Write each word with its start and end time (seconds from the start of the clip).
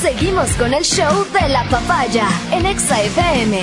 Seguimos 0.00 0.50
con 0.56 0.74
el 0.74 0.84
show 0.84 1.26
de 1.32 1.48
la 1.48 1.64
papaya 1.64 2.28
en 2.52 2.66
Exa 2.66 3.00
FM. 3.02 3.60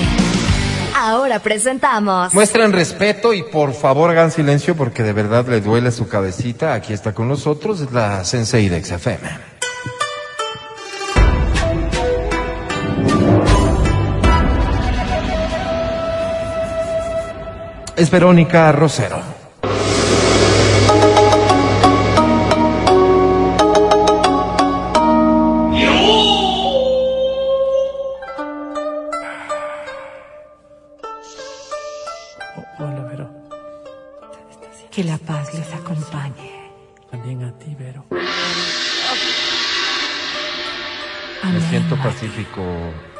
Ahora 0.96 1.38
presentamos. 1.38 2.34
Muestren 2.34 2.72
respeto 2.72 3.32
y 3.32 3.42
por 3.42 3.72
favor 3.72 4.10
hagan 4.10 4.30
silencio 4.30 4.76
porque 4.76 5.02
de 5.02 5.12
verdad 5.12 5.46
le 5.46 5.60
duele 5.60 5.90
su 5.90 6.08
cabecita. 6.08 6.74
Aquí 6.74 6.92
está 6.92 7.12
con 7.12 7.28
nosotros 7.28 7.92
la 7.92 8.24
Sensei 8.24 8.68
de 8.68 8.82
XFM. 8.84 9.54
Es 17.96 18.10
Verónica 18.10 18.72
Rosero. 18.72 19.33
Que 34.94 35.02
la 35.02 35.18
paz 35.18 35.52
les 35.54 35.72
acompañe. 35.74 36.52
También 37.10 37.42
a 37.42 37.52
ti, 37.58 37.74
Vero. 37.76 38.04
Me 41.52 41.60
siento 41.68 41.96
pacífico, 41.96 42.62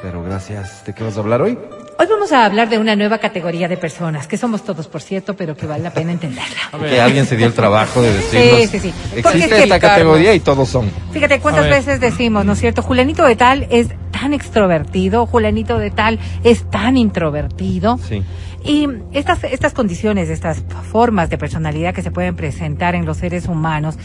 pero 0.00 0.22
gracias. 0.22 0.84
¿De 0.86 0.94
qué 0.94 1.02
vas 1.02 1.16
a 1.16 1.20
hablar 1.20 1.42
hoy? 1.42 1.58
Hoy 1.98 2.06
vamos 2.08 2.30
a 2.30 2.44
hablar 2.44 2.68
de 2.68 2.78
una 2.78 2.94
nueva 2.94 3.18
categoría 3.18 3.66
de 3.66 3.76
personas, 3.76 4.28
que 4.28 4.36
somos 4.36 4.62
todos, 4.62 4.86
por 4.86 5.02
cierto, 5.02 5.34
pero 5.34 5.56
que 5.56 5.66
vale 5.66 5.82
la 5.82 5.92
pena 5.92 6.12
entenderla. 6.12 6.70
Que 6.78 7.00
alguien 7.00 7.26
se 7.26 7.36
dio 7.36 7.46
el 7.46 7.54
trabajo 7.54 8.02
de 8.02 8.12
decirnos. 8.12 8.60
Sí, 8.60 8.66
sí, 8.66 8.78
sí. 8.78 8.94
Porque 9.22 9.38
Existe 9.38 9.62
esta 9.64 9.80
categoría 9.80 10.32
y 10.32 10.40
todos 10.40 10.68
son. 10.68 10.88
Fíjate 11.12 11.40
cuántas 11.40 11.68
veces 11.68 11.98
decimos, 11.98 12.44
¿no 12.44 12.52
es 12.52 12.60
cierto? 12.60 12.82
Julianito 12.82 13.24
de 13.24 13.34
tal 13.34 13.66
es 13.70 13.88
tan 14.12 14.32
extrovertido, 14.32 15.26
Julianito 15.26 15.78
de 15.78 15.90
tal 15.90 16.20
es 16.44 16.70
tan 16.70 16.96
introvertido. 16.96 17.98
Sí. 17.98 18.22
Y 18.64 18.88
estas, 19.12 19.44
estas 19.44 19.74
condiciones, 19.74 20.30
estas 20.30 20.62
formas 20.90 21.28
de 21.28 21.36
personalidad 21.36 21.92
que 21.94 22.00
se 22.02 22.10
pueden 22.10 22.34
presentar 22.34 22.94
en 22.94 23.04
los 23.04 23.18
seres 23.18 23.46
humanos, 23.46 23.96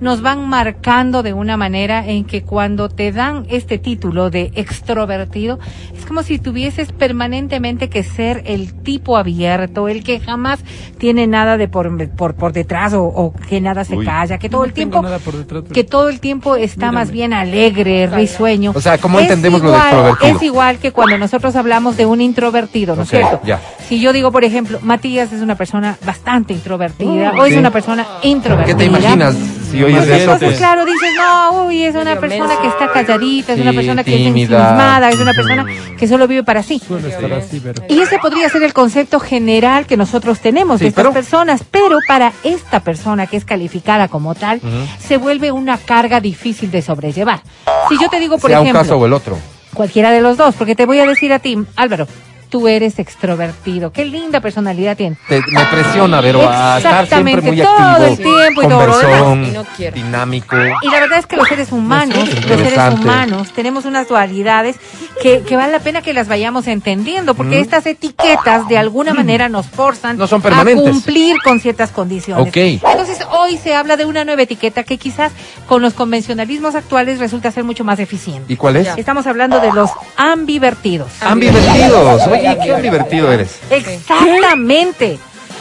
nos 0.00 0.22
van 0.22 0.48
marcando 0.48 1.22
de 1.24 1.32
una 1.32 1.56
manera 1.56 2.06
en 2.06 2.24
que 2.24 2.42
cuando 2.42 2.88
te 2.88 3.10
dan 3.10 3.44
este 3.48 3.78
título 3.78 4.30
de 4.30 4.52
extrovertido, 4.54 5.58
es 5.96 6.04
como 6.06 6.22
si 6.22 6.38
tuvieses 6.38 6.92
permanentemente 6.92 7.88
que 7.88 8.02
ser 8.04 8.42
el 8.46 8.72
tipo 8.74 9.16
abierto, 9.16 9.88
el 9.88 10.04
que 10.04 10.20
jamás 10.20 10.60
tiene 10.98 11.26
nada 11.26 11.56
de 11.56 11.66
por, 11.68 12.08
por, 12.10 12.34
por 12.34 12.52
detrás 12.52 12.92
o, 12.92 13.04
o 13.04 13.32
que 13.32 13.60
nada 13.60 13.84
se 13.84 13.96
Uy. 13.96 14.04
calla, 14.04 14.38
que 14.38 14.48
todo 14.48 14.60
No 14.60 14.66
el 14.66 14.72
tiempo 14.72 15.02
detrás, 15.02 15.64
que 15.72 15.84
todo 15.84 16.08
el 16.08 16.20
tiempo 16.20 16.54
está 16.56 16.86
Mírame. 16.86 16.98
más 16.98 17.10
bien 17.10 17.32
alegre, 17.32 18.06
risueño. 18.06 18.72
O 18.74 18.80
sea, 18.80 18.98
¿cómo 18.98 19.18
Es 19.18 19.24
entendemos 19.24 19.60
lo 19.62 19.70
de 19.70 19.76
igual- 19.76 19.88
extrovertido? 19.92 20.36
Es 20.36 20.42
igual 20.42 20.78
que 20.78 20.92
cuando 20.92 21.18
nosotros 21.18 21.56
hablamos 21.56 21.96
de 21.96 22.06
un 22.06 22.20
introvertido, 22.20 22.94
¿no 22.96 23.02
es 23.02 23.08
Ok, 23.08 23.16
cierto? 23.16 23.40
ya. 23.44 23.60
Si 23.88 24.00
yo 24.00 24.12
digo, 24.14 24.32
por 24.32 24.44
ejemplo, 24.44 24.78
Matías 24.82 25.32
es 25.32 25.42
una 25.42 25.56
persona 25.56 25.98
bastante 26.06 26.52
introvertida 26.54 27.32
Oh, 27.36 27.42
o 27.42 27.44
es 27.44 27.52
sí. 27.52 27.58
una 27.58 27.70
persona 27.70 28.06
introvertida. 28.22 28.74
¿Qué 28.76 28.78
te 28.78 28.86
imaginas 28.86 29.34
si 29.70 29.82
oyes 29.82 30.04
eso? 30.04 30.14
Entonces, 30.14 30.48
Pues, 30.48 30.58
claro, 30.58 30.84
dices, 30.86 31.10
no, 31.18 31.64
uy, 31.64 31.82
es 31.84 31.94
una 31.94 32.18
persona 32.18 32.54
que 32.62 32.68
está 32.68 32.90
calladita, 32.90 33.52
es 33.52 33.60
una 33.60 33.72
persona 33.74 34.02
que 34.02 34.12
tímida. 34.12 34.24
es 34.24 34.26
ensimismada, 34.28 35.10
es 35.10 35.20
una 35.20 35.32
persona 35.34 35.66
que 35.98 36.08
solo 36.08 36.26
vive 36.26 36.42
para 36.44 36.62
sí. 36.62 36.80
Suele 36.86 37.08
estar 37.08 37.30
así. 37.34 37.62
Y 37.90 38.00
ese 38.00 38.18
podría 38.18 38.48
ser 38.48 38.62
el 38.62 38.72
concepto 38.72 39.20
general 39.20 39.84
que 39.86 39.98
nosotros 39.98 40.40
tenemos 40.40 40.78
Sí, 40.78 40.84
de 40.84 40.88
estas 40.88 41.02
pero- 41.02 41.12
personas, 41.12 41.62
pero 41.70 41.98
para 42.08 42.32
esta 42.42 42.80
persona 42.80 43.26
que 43.26 43.36
es 43.36 43.44
calificada 43.44 44.08
como 44.08 44.34
tal, 44.34 44.60
se 44.98 45.18
vuelve 45.18 45.52
una 45.52 45.76
carga 45.76 46.20
difícil 46.20 46.70
de 46.70 46.80
sobrellevar. 46.80 47.42
Si 47.90 47.98
yo 48.00 48.08
te 48.08 48.18
digo, 48.18 48.38
por 48.38 48.50
sea 48.50 48.60
un 48.60 48.66
ejemplo, 48.66 48.82
caso 48.82 48.96
o 48.96 49.04
el 49.04 49.12
otro. 49.12 49.36
cualquiera 49.74 50.10
de 50.10 50.22
los 50.22 50.38
dos, 50.38 50.54
porque 50.54 50.74
te 50.74 50.86
voy 50.86 51.00
a 51.00 51.06
decir 51.06 51.32
a 51.34 51.38
ti, 51.38 51.58
Álvaro, 51.76 52.06
tú 52.54 52.68
eres 52.68 53.00
extrovertido, 53.00 53.90
qué 53.90 54.04
linda 54.04 54.40
personalidad 54.40 54.96
tienes. 54.96 55.18
Te- 55.28 55.40
me 55.40 55.64
presiona, 55.72 56.20
pero 56.22 56.48
a 56.48 56.76
estar 56.76 57.04
siempre 57.08 57.32
Exactamente, 57.32 57.48
muy 57.48 57.60
todo 57.60 57.76
activo, 57.76 58.06
el 58.06 58.16
tiempo 58.16 58.62
y 58.62 58.68
todo. 58.68 59.34
Y 59.34 59.50
no 59.50 59.64
quiero. 59.76 59.96
dinámico. 59.96 60.56
Y 60.82 60.88
la 60.88 61.00
verdad 61.00 61.18
es 61.18 61.26
que 61.26 61.36
los 61.36 61.48
seres 61.48 61.72
humanos, 61.72 62.16
los 62.16 62.60
seres 62.60 62.78
humanos, 62.92 63.50
tenemos 63.52 63.86
unas 63.86 64.06
dualidades 64.06 64.76
que, 65.20 65.40
que 65.42 65.56
vale 65.56 65.72
la 65.72 65.80
pena 65.80 66.00
que 66.00 66.12
las 66.14 66.28
vayamos 66.28 66.68
entendiendo, 66.68 67.34
porque 67.34 67.58
estas 67.58 67.86
etiquetas 67.86 68.68
de 68.68 68.78
alguna 68.78 69.14
manera 69.14 69.48
nos 69.48 69.66
forzan 69.66 70.16
No 70.16 70.28
son 70.28 70.40
a 70.46 70.64
cumplir 70.64 71.38
con 71.42 71.58
ciertas 71.58 71.90
condiciones. 71.90 72.46
Ok. 72.46 72.56
Entonces 72.56 73.03
hoy 73.44 73.58
se 73.58 73.74
habla 73.74 73.96
de 73.96 74.04
una 74.04 74.24
nueva 74.24 74.42
etiqueta 74.42 74.82
que 74.82 74.98
quizás 74.98 75.32
con 75.68 75.82
los 75.82 75.94
convencionalismos 75.94 76.74
actuales 76.74 77.18
resulta 77.18 77.50
ser 77.50 77.64
mucho 77.64 77.84
más 77.84 77.98
eficiente. 77.98 78.52
¿Y 78.52 78.56
cuál 78.56 78.76
es? 78.76 78.86
Ya. 78.86 78.94
Estamos 78.94 79.26
hablando 79.26 79.60
de 79.60 79.72
los 79.72 79.90
ambivertidos. 80.16 81.10
Ambivertidos. 81.20 82.26
Oye, 82.26 82.58
qué 82.62 82.74
ambivertido 82.74 83.32
eres. 83.32 83.60
Exactamente. 83.70 85.18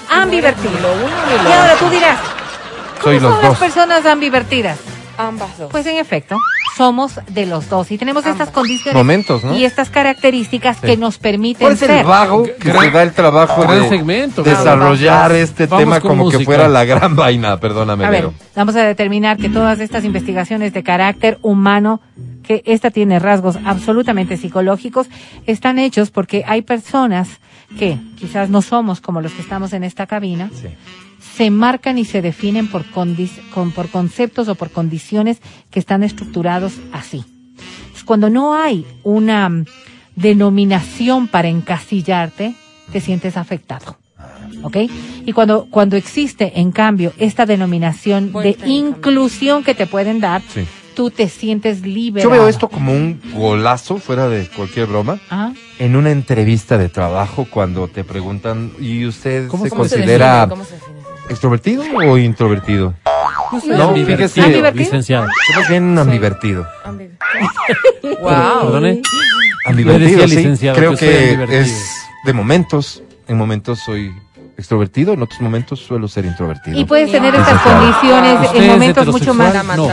Lo 0.09 1.49
Y 1.49 1.51
ahora 1.51 1.75
tú 1.79 1.89
dirás, 1.89 2.19
¿cómo 3.01 3.03
Soy 3.03 3.19
los 3.19 3.31
son 3.33 3.41
las 3.41 3.49
dos. 3.49 3.57
personas 3.59 4.05
ambivertidas? 4.05 4.77
Ambas 5.17 5.57
dos. 5.57 5.71
Pues 5.71 5.85
en 5.85 5.97
efecto, 5.97 6.37
somos 6.75 7.19
de 7.29 7.45
los 7.45 7.69
dos 7.69 7.91
y 7.91 7.97
tenemos 7.99 8.25
estas 8.25 8.49
condiciones 8.49 8.95
Momentos, 8.95 9.43
¿no? 9.43 9.55
y 9.55 9.63
estas 9.63 9.89
características 9.91 10.79
que 10.79 10.97
nos 10.97 11.19
permiten 11.19 11.61
¿Cuál 11.65 11.73
es 11.73 11.81
el 11.83 11.87
ser. 11.89 12.05
vago 12.05 12.43
que 12.43 12.69
Gran- 12.69 12.81
se 12.85 12.91
da 12.91 13.03
el 13.03 13.11
trabajo 13.13 13.63
de 13.71 13.89
segmento, 13.89 14.41
desarrollar 14.41 15.29
vamos. 15.31 15.37
este 15.49 15.67
Vamos 15.67 15.83
tema 15.83 15.99
como 16.01 16.29
que 16.31 16.39
fuera 16.39 16.67
la 16.67 16.83
gran 16.85 17.15
vaina? 17.15 17.59
Perdóname, 17.59 18.05
A 18.05 18.09
ver, 18.09 18.21
Vero. 18.23 18.33
vamos 18.55 18.75
a 18.75 18.83
determinar 18.85 19.37
que 19.37 19.49
todas 19.49 19.79
estas 19.79 20.03
investigaciones 20.03 20.73
de 20.73 20.81
carácter 20.83 21.37
humano, 21.43 22.01
que 22.43 22.63
esta 22.65 22.89
tiene 22.89 23.19
rasgos 23.19 23.57
absolutamente 23.65 24.35
psicológicos, 24.37 25.07
están 25.45 25.77
hechos 25.77 26.09
porque 26.09 26.43
hay 26.47 26.63
personas 26.63 27.39
que 27.77 27.97
quizás 28.17 28.49
no 28.49 28.61
somos 28.61 28.99
como 28.99 29.21
los 29.21 29.31
que 29.31 29.41
estamos 29.41 29.73
en 29.73 29.83
esta 29.83 30.07
cabina, 30.07 30.49
Sí. 30.59 30.67
Se 31.35 31.49
marcan 31.49 31.97
y 31.97 32.05
se 32.05 32.21
definen 32.21 32.67
por, 32.67 32.85
condi- 32.91 33.31
con- 33.53 33.71
por 33.71 33.89
conceptos 33.89 34.47
o 34.47 34.55
por 34.55 34.69
condiciones 34.71 35.39
que 35.71 35.79
están 35.79 36.03
estructurados 36.03 36.73
así. 36.91 37.23
Cuando 38.05 38.29
no 38.29 38.53
hay 38.55 38.85
una 39.03 39.47
mm, 39.49 39.65
denominación 40.15 41.27
para 41.27 41.47
encasillarte, 41.47 42.55
te 42.91 42.99
sientes 43.01 43.37
afectado. 43.37 43.97
¿Ok? 44.61 44.77
Y 45.25 45.31
cuando, 45.33 45.67
cuando 45.69 45.95
existe, 45.97 46.59
en 46.59 46.71
cambio, 46.71 47.11
esta 47.17 47.45
denominación 47.45 48.31
Buen 48.31 48.43
de 48.57 48.57
inclusión 48.67 49.63
que 49.63 49.73
te 49.75 49.87
pueden 49.87 50.19
dar, 50.19 50.41
Sí. 50.53 50.65
tú 50.95 51.09
te 51.11 51.27
sientes 51.27 51.81
libre. 51.81 52.21
Yo 52.23 52.29
veo 52.29 52.47
esto 52.47 52.69
como 52.69 52.93
un 52.93 53.19
golazo, 53.33 53.97
fuera 53.97 54.29
de 54.29 54.47
cualquier 54.47 54.85
broma, 54.87 55.19
en 55.79 55.95
una 55.95 56.11
entrevista 56.11 56.77
de 56.77 56.87
trabajo 56.89 57.45
cuando 57.49 57.87
te 57.87 58.03
preguntan, 58.03 58.71
¿y 58.79 59.05
usted 59.05 59.47
¿Cómo 59.47 59.65
se 59.65 59.71
considera 59.71 60.45
define? 60.45 60.49
¿Cómo 60.49 60.63
se 60.65 60.75
define? 60.75 60.92
Extrovertido 61.29 61.83
o 62.07 62.17
introvertido? 62.17 62.93
Soy 63.61 63.69
No, 63.69 63.89
ambivertido, 63.89 64.17
fíjese. 64.17 64.41
¿Ambivertido? 64.41 64.83
licenciado. 64.83 65.27
Yo 65.27 65.59
más 65.59 65.69
bien 65.69 65.97
ambivertido. 65.97 66.67
Wow. 68.21 68.21
Perdone. 68.61 69.01
Ambivertido, 69.65 70.27
sí. 70.27 70.35
licenciado, 70.35 70.77
Creo 70.77 70.91
que 70.91 70.97
soy 70.97 71.07
que 71.07 71.23
ambivertido. 71.33 71.59
es 71.61 71.97
de 72.25 72.33
momentos. 72.33 73.03
En 73.27 73.37
momentos 73.37 73.79
soy 73.79 74.11
extrovertido, 74.57 75.13
en 75.13 75.21
otros 75.23 75.39
momentos 75.39 75.79
suelo 75.79 76.07
ser 76.09 76.25
introvertido. 76.25 76.77
Y 76.77 76.83
puedes 76.85 77.09
tener 77.11 77.33
estas 77.33 77.61
condiciones 77.61 78.39
¿Usted 78.41 78.57
en 78.57 78.63
es 78.63 78.69
momentos 78.71 79.07
mucho 79.07 79.33
más. 79.33 79.65
No, 79.77 79.87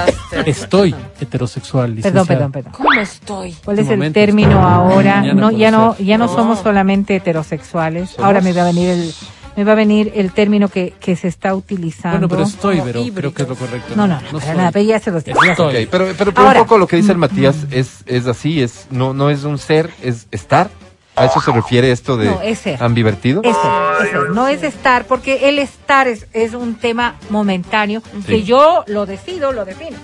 estoy 0.44 0.94
heterosexual, 1.20 1.94
licenciado. 1.94 2.26
Perdón, 2.26 2.50
perdón, 2.50 2.52
perdón. 2.52 2.72
¿Cómo 2.72 3.00
estoy? 3.00 3.52
¿Cuál 3.64 3.78
es 3.78 3.88
el 3.88 4.12
término 4.12 4.60
ahora? 4.68 5.16
mañana 5.20 5.40
No, 5.40 5.50
ya 5.52 5.70
no, 5.70 5.96
ya 5.98 6.18
no 6.18 6.26
No. 6.26 6.34
somos 6.34 6.58
solamente 6.58 7.16
heterosexuales. 7.16 8.18
Ahora 8.18 8.40
me 8.40 8.52
va 8.52 8.62
a 8.62 8.66
venir 8.66 8.90
el, 8.90 9.14
me 9.56 9.64
va 9.64 9.72
a 9.72 9.74
venir 9.74 10.12
el 10.14 10.32
término 10.32 10.68
que, 10.68 10.94
que 11.00 11.16
se 11.16 11.28
está 11.28 11.54
utilizando. 11.54 12.28
Bueno, 12.28 12.28
pero 12.28 12.42
estoy, 12.44 12.80
pero 12.84 13.12
creo 13.14 13.34
que 13.34 13.42
es 13.42 13.48
lo 13.48 13.56
correcto. 13.56 13.94
No, 13.96 14.06
no, 14.06 14.20
no, 14.20 14.38
para 14.38 14.46
soy. 14.46 14.56
nada, 14.56 14.70
pero 14.72 14.84
ya 14.84 14.98
se 15.00 15.10
los 15.10 15.24
digo. 15.24 15.38
ya 15.44 15.54
se- 15.56 15.62
Ok, 15.62 15.68
Estoy. 15.68 15.86
pero, 15.86 16.06
pero, 16.16 16.32
pero 16.32 16.46
Ahora- 16.46 16.60
un 16.62 16.66
poco 16.66 16.78
lo 16.78 16.86
que 16.86 16.96
dice 16.96 17.12
el 17.12 17.18
Matías 17.18 17.56
es, 17.70 17.98
es 18.06 18.26
así, 18.26 18.62
es 18.62 18.86
no, 18.90 19.12
no 19.14 19.30
es 19.30 19.44
un 19.44 19.58
ser, 19.58 19.90
es 20.02 20.26
estar. 20.30 20.70
¿A 21.16 21.26
eso 21.26 21.40
se 21.40 21.50
refiere 21.52 21.90
esto 21.90 22.16
de 22.16 22.26
No, 22.26 22.40
es 22.40 22.60
ser. 22.60 22.82
ambivertido? 22.82 23.42
Es 23.44 23.54
ser, 23.56 23.70
es 24.06 24.10
ser, 24.10 24.30
no 24.30 24.48
es 24.48 24.62
estar, 24.62 25.04
porque 25.06 25.48
el 25.50 25.58
estar 25.58 26.08
es, 26.08 26.26
es 26.32 26.54
un 26.54 26.76
tema 26.76 27.16
momentáneo 27.28 28.00
que 28.26 28.36
Sí. 28.38 28.44
yo 28.44 28.84
lo 28.86 29.04
decido, 29.04 29.52
lo 29.52 29.64
defino. 29.66 29.98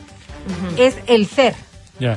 Es 0.77 0.97
el 1.07 1.27
ser. 1.27 1.55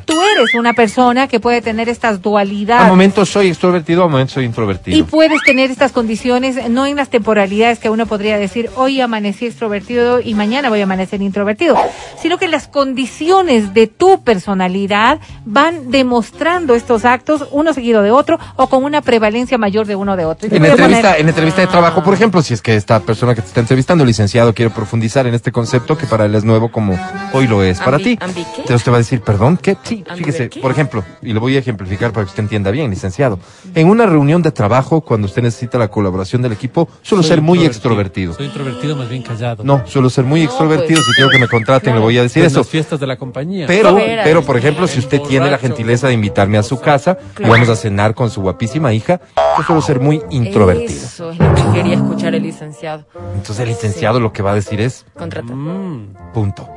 Tú 0.06 0.14
eres 0.22 0.54
una 0.56 0.74
persona 0.74 1.28
que 1.28 1.40
puede 1.40 1.62
tener 1.62 1.88
estas 1.90 2.16
A 2.16 2.18
dualidades. 2.18 2.88
momentos 2.88 3.30
soy 3.30 3.48
extrovertido, 3.48 4.04
a 4.04 4.08
momentos 4.08 4.34
soy 4.34 4.46
introvertido. 4.46 4.98
Y 4.98 5.04
puedes 5.04 5.42
tener 5.44 5.72
estas 5.72 5.92
condiciones, 5.92 6.70
no 6.70 6.86
en 6.86 6.96
las 6.98 7.10
temporalidades 7.10 7.80
que 7.80 7.90
uno 7.90 8.06
podría 8.06 8.38
decir, 8.38 8.70
hoy 8.76 9.00
amanecí 9.00 9.46
extrovertido 9.46 10.20
y 10.20 10.34
mañana 10.34 10.70
voy 10.70 10.82
a 10.82 10.84
amanecer 10.84 11.22
introvertido, 11.22 11.78
sino 12.22 12.38
que 12.38 12.48
las 12.48 12.68
condiciones 12.68 13.74
de 13.74 13.88
tu 13.88 14.22
personalidad 14.24 15.20
van 15.46 15.92
demostrando 15.92 16.76
estos 16.76 17.06
actos 17.06 17.48
uno 17.52 17.74
seguido 17.74 18.02
de 18.02 18.12
otro 18.12 18.38
o 18.58 18.68
con 18.68 18.84
una 18.84 19.02
prevalencia 19.02 19.58
mayor 19.58 19.88
de 19.88 19.96
uno 19.96 20.16
de 20.18 20.26
otro. 20.26 20.48
En 20.52 20.64
a 20.64 20.68
entrevista, 20.70 21.10
poner- 21.12 21.22
en 21.22 21.30
entrevista 21.30 21.62
de 21.62 21.68
trabajo, 21.68 22.04
por 22.04 22.14
ejemplo, 22.14 22.42
si 22.42 22.54
es 22.54 22.62
que 22.62 22.76
esta 22.76 23.00
persona 23.00 23.34
que 23.36 23.42
te 23.42 23.48
está 23.48 23.60
entrevistando, 23.62 24.04
licenciado, 24.04 24.54
quiere 24.54 24.72
profundizar 24.72 25.26
en 25.28 25.34
este 25.34 25.52
concepto 25.52 25.98
que 25.98 26.06
para 26.06 26.26
él 26.26 26.36
es 26.36 26.44
nuevo 26.44 26.70
como 26.72 27.00
hoy 27.34 27.48
lo 27.48 27.64
es 27.64 27.80
para 27.80 27.98
ti. 27.98 28.18
Entonces 28.58 28.84
te 28.84 28.92
va 28.92 28.98
a 28.98 29.00
decir, 29.00 29.22
perdón, 29.22 29.58
¿qué? 29.58 29.69
Sí, 29.84 30.04
Fíjese, 30.16 30.50
por 30.62 30.72
ejemplo, 30.72 31.04
y 31.22 31.34
lo 31.34 31.40
voy 31.40 31.56
a 31.56 31.60
ejemplificar 31.60 32.12
para 32.12 32.26
que 32.26 32.30
usted 32.30 32.44
entienda 32.44 32.72
bien, 32.72 32.90
licenciado. 32.90 33.40
En 33.76 33.88
una 33.90 34.06
reunión 34.06 34.42
de 34.42 34.52
trabajo, 34.52 35.02
cuando 35.02 35.26
usted 35.28 35.42
necesita 35.42 35.78
la 35.78 35.88
colaboración 35.90 36.42
del 36.42 36.52
equipo, 36.54 36.88
suelo 37.02 37.24
Soy 37.24 37.30
ser 37.30 37.42
muy 37.42 37.66
extrovertido. 37.66 38.34
Soy 38.34 38.48
introvertido, 38.48 38.96
más 38.96 39.10
bien 39.10 39.22
callado. 39.24 39.64
No, 39.64 39.84
suelo 39.88 40.10
ser 40.10 40.26
muy 40.26 40.42
No, 40.42 40.46
extrovertido. 40.48 40.96
pues, 40.96 41.06
si 41.06 41.14
quiero 41.14 41.30
que 41.30 41.40
me 41.40 41.48
contraten, 41.48 41.94
le 41.96 42.00
voy 42.02 42.18
a 42.18 42.24
decir 42.24 42.44
en 42.44 42.48
eso. 42.48 42.60
las 42.60 42.68
fiestas 42.70 43.00
de 43.00 43.08
la 43.08 43.18
compañía. 43.18 43.68
Pero, 43.68 43.92
Fuera, 43.92 44.24
pero, 44.24 44.42
por 44.44 44.58
ejemplo, 44.58 44.88
si 44.88 45.00
usted 45.00 45.20
tiene 45.22 45.46
la 45.46 45.52
borracho. 45.58 45.68
gentileza 45.76 46.08
de 46.08 46.14
invitarme 46.14 46.58
a 46.58 46.64
su 46.64 46.80
casa 46.80 47.18
y 47.40 47.44
vamos 47.44 47.70
a 47.70 47.76
cenar 47.76 48.14
con 48.16 48.30
su 48.30 48.42
guapísima 48.42 48.94
hija, 48.94 49.20
yo 49.58 49.64
suelo 49.64 49.82
ser 49.82 50.00
muy 50.00 50.22
introvertido. 50.30 50.90
Eso 50.92 51.32
es 51.32 51.40
lo 51.40 51.54
que 51.56 51.64
quería 51.74 51.96
escuchar 51.96 52.34
el 52.36 52.44
licenciado. 52.44 53.06
Entonces 53.36 53.60
el 53.60 53.70
licenciado 53.70 54.20
lo 54.20 54.32
que 54.34 54.42
va 54.42 54.52
a 54.52 54.56
decir 54.56 54.80
es, 54.82 55.06
Contrata. 55.18 55.54
Mm. 55.54 56.16
punto. 56.34 56.68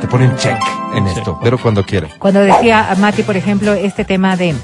Te 0.00 0.06
pone 0.08 0.26
un 0.26 0.36
check 0.36 0.58
en 0.94 1.06
Check. 1.06 1.18
esto, 1.18 1.38
pero 1.42 1.58
cuando 1.58 1.84
quiera. 1.84 2.08
Cuando 2.18 2.40
decía 2.40 2.90
a 2.90 2.94
Mati, 2.96 3.22
por 3.22 3.36
ejemplo, 3.36 3.74
este 3.74 4.04
tema 4.04 4.36
de 4.36 4.54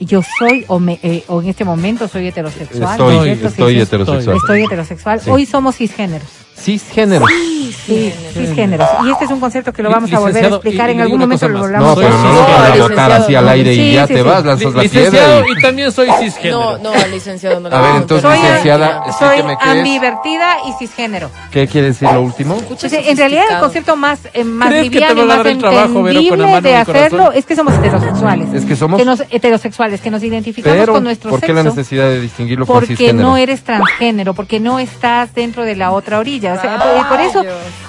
yo 0.00 0.22
soy 0.38 0.64
o, 0.68 0.78
me, 0.78 0.98
eh, 1.02 1.24
o 1.28 1.42
en 1.42 1.48
este 1.48 1.64
momento 1.64 2.08
soy 2.08 2.28
heterosexual. 2.28 2.92
Estoy, 2.92 3.14
¿no 3.16 3.24
es 3.24 3.38
cierto? 3.38 3.48
estoy 3.48 3.80
heterosexual. 3.80 4.36
Estoy 4.36 4.64
heterosexual. 4.64 5.20
Sí. 5.20 5.30
Hoy 5.30 5.46
somos 5.46 5.76
cisgéneros. 5.76 6.28
Cisgénero. 6.58 7.26
Sí, 7.28 7.71
cisgéneros. 7.86 8.88
Y 9.04 9.10
este 9.10 9.24
es 9.24 9.30
un 9.30 9.40
concepto 9.40 9.72
que 9.72 9.82
lo 9.82 9.90
vamos 9.90 10.12
a 10.12 10.18
volver 10.18 10.44
a 10.44 10.48
explicar. 10.48 10.88
y- 10.88 10.92
en 10.92 10.98
y 10.98 11.02
algún 11.02 11.18
momento 11.20 11.48
lo. 11.48 11.66
No, 11.68 11.94
pero 11.94 12.08
no 12.10 12.14
lo 12.16 12.20
cisgénero. 12.20 12.40
van 12.42 12.50
a 12.50 12.68
licenciado. 12.68 12.88
botar 12.88 13.12
así 13.12 13.34
al 13.34 13.48
aire 13.48 13.74
Sí, 13.74 13.80
y 13.80 13.92
ya 13.94 14.06
sí, 14.06 14.14
te 14.14 14.22
sí. 14.22 14.28
vas, 14.28 14.44
lanzas 14.44 14.74
la 14.74 14.82
piedra 14.82 15.00
Licenciado, 15.00 15.44
y... 15.48 15.52
y 15.58 15.62
también 15.62 15.92
soy 15.92 16.08
cisgénero. 16.20 16.78
No, 16.78 16.92
no, 16.94 17.06
licenciado 17.08 17.60
no 17.60 17.68
A 17.74 17.80
ver, 17.80 17.96
entonces, 17.96 18.30
Soy, 18.30 18.38
licenciada, 18.42 19.02
soy 19.18 19.38
ambivertida 19.60 20.56
y 20.68 20.72
cisgénero. 20.78 21.30
¿Qué 21.50 21.66
quiere 21.66 21.88
decir 21.88 22.08
lo 22.10 22.22
último? 22.22 22.56
Entonces, 22.58 22.92
en 23.06 23.16
realidad 23.16 23.44
el 23.50 23.58
concepto 23.58 23.96
más, 23.96 24.20
eh, 24.32 24.44
más 24.44 24.68
¿Crees 24.68 24.84
que 24.84 24.90
te 24.90 24.94
liviano 25.14 25.26
más 25.26 25.46
entendible 25.46 26.60
de 26.60 26.76
hacerlo 26.76 27.32
es 27.32 27.44
que 27.46 27.56
somos 27.56 27.74
heterosexuales. 27.74 28.52
Es 28.54 28.64
que 28.64 28.76
somos- 28.76 28.98
Que 28.98 29.04
nos, 29.04 29.22
heterosexuales, 29.30 30.00
que 30.00 30.10
nos 30.10 30.22
identificamos 30.22 30.86
con 30.88 31.04
nuestro 31.04 31.30
¿por 31.30 31.40
qué 31.40 31.46
sexo. 31.46 31.62
la 31.62 31.70
necesidad 31.70 32.04
de 32.08 32.20
distinguirlo 32.20 32.66
con 32.66 32.74
Porque 32.76 32.88
cisgénero? 32.96 33.28
no 33.28 33.36
eres 33.36 33.62
transgénero, 33.62 34.34
porque 34.34 34.60
no 34.60 34.78
estás 34.78 35.34
dentro 35.34 35.64
de 35.64 35.76
la 35.76 35.90
otra 35.92 36.18
orilla. 36.18 36.54
O 36.54 36.60
sea, 36.60 36.78
por, 36.78 37.08
por 37.08 37.20
eso 37.20 37.42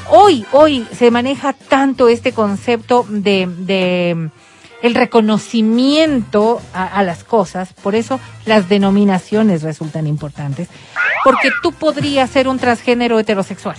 hoy, 0.09 0.45
hoy 0.51 0.87
se 0.97 1.11
maneja 1.11 1.53
tanto 1.53 2.07
este 2.07 2.31
concepto 2.33 3.05
de, 3.09 3.47
de 3.47 4.29
el 4.81 4.95
reconocimiento 4.95 6.61
a, 6.73 6.85
a 6.85 7.03
las 7.03 7.23
cosas, 7.23 7.73
por 7.73 7.95
eso 7.95 8.19
las 8.45 8.67
denominaciones 8.69 9.61
resultan 9.63 10.07
importantes, 10.07 10.67
porque 11.23 11.51
tú 11.61 11.71
podrías 11.71 12.29
ser 12.29 12.47
un 12.47 12.59
transgénero 12.59 13.17
heterosexual. 13.19 13.77